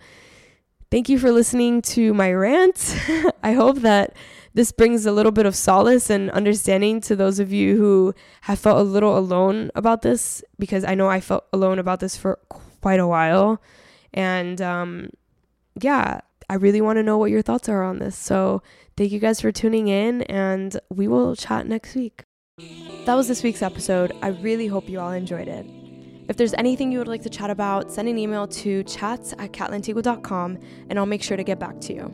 thank 0.92 1.10
you 1.10 1.18
for 1.18 1.32
listening 1.32 1.82
to 1.82 2.14
my 2.14 2.32
rant. 2.32 2.98
I 3.44 3.54
hope 3.54 3.78
that 3.80 4.16
this 4.54 4.72
brings 4.72 5.06
a 5.06 5.12
little 5.12 5.32
bit 5.32 5.46
of 5.46 5.56
solace 5.56 6.10
and 6.10 6.30
understanding 6.32 7.02
to 7.02 7.16
those 7.16 7.40
of 7.40 7.52
you 7.52 7.78
who 7.78 8.14
have 8.42 8.60
felt 8.60 8.80
a 8.80 8.84
little 8.84 9.18
alone 9.18 9.72
about 9.76 10.04
this, 10.04 10.44
because 10.60 10.84
I 10.84 10.96
know 10.96 11.10
I 11.10 11.20
felt 11.20 11.46
alone 11.52 11.80
about 11.80 12.00
this 12.00 12.16
for 12.16 12.40
quite 12.82 13.00
a 13.00 13.08
while. 13.08 13.62
And 14.14 14.62
um, 14.62 15.10
yeah, 15.82 16.22
I 16.50 16.56
really 16.56 16.82
want 16.82 16.98
to 16.98 17.04
know 17.04 17.18
what 17.18 17.32
your 17.32 17.42
thoughts 17.42 17.68
are 17.68 17.84
on 17.84 18.00
this. 18.00 18.16
So, 18.16 18.62
thank 18.96 19.12
you 19.12 19.20
guys 19.20 19.42
for 19.42 19.52
tuning 19.52 19.88
in, 19.88 20.22
and 20.24 20.80
we 20.90 21.08
will 21.08 21.36
chat 21.36 21.66
next 21.66 21.96
week. 21.96 22.24
That 23.06 23.16
was 23.16 23.28
this 23.28 23.42
week's 23.42 23.64
episode. 23.64 24.14
I 24.22 24.28
really 24.28 24.68
hope 24.68 24.88
you 24.88 25.00
all 25.00 25.12
enjoyed 25.12 25.48
it. 25.48 25.83
If 26.30 26.38
there's 26.38 26.54
anything 26.54 26.92
you 26.92 27.00
would 27.00 27.08
like 27.08 27.22
to 27.24 27.30
chat 27.30 27.50
about, 27.50 27.92
send 27.92 28.08
an 28.08 28.18
email 28.18 28.48
to 28.48 28.84
chats 28.84 29.34
at 29.34 29.52
catlantigua.com 29.52 30.58
and 30.90 31.00
I'll 31.00 31.06
make 31.06 31.24
sure 31.24 31.38
to 31.38 31.44
get 31.44 31.60
back 31.60 31.80
to 31.82 31.94
you. 31.94 32.14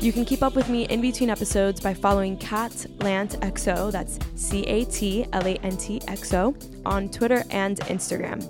You 0.00 0.12
can 0.12 0.24
keep 0.24 0.42
up 0.42 0.54
with 0.54 0.68
me 0.68 0.84
in 0.84 1.00
between 1.00 1.30
episodes 1.30 1.80
by 1.80 1.94
following 1.94 2.36
Cat 2.36 2.84
Lant 2.98 3.40
XO, 3.40 3.90
that's 3.90 4.18
C 4.34 4.62
A 4.64 4.84
T 4.84 5.26
L 5.32 5.46
A 5.46 5.54
N 5.62 5.76
T 5.76 6.02
X 6.06 6.34
O, 6.34 6.54
on 6.84 7.08
Twitter 7.08 7.44
and 7.50 7.78
Instagram. 7.80 8.42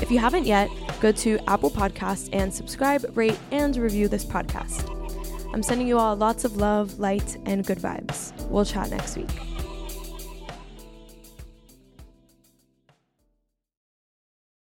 If 0.00 0.10
you 0.10 0.18
haven't 0.18 0.44
yet, 0.46 0.70
go 1.00 1.12
to 1.12 1.38
Apple 1.46 1.70
Podcasts 1.70 2.30
and 2.32 2.52
subscribe, 2.52 3.04
rate, 3.14 3.38
and 3.50 3.76
review 3.76 4.08
this 4.08 4.24
podcast. 4.24 4.90
I'm 5.52 5.62
sending 5.62 5.86
you 5.86 5.98
all 5.98 6.16
lots 6.16 6.44
of 6.44 6.56
love, 6.56 6.98
light, 6.98 7.36
and 7.46 7.64
good 7.64 7.78
vibes. 7.78 8.32
We'll 8.48 8.64
chat 8.64 8.90
next 8.90 9.16
week. 9.16 9.53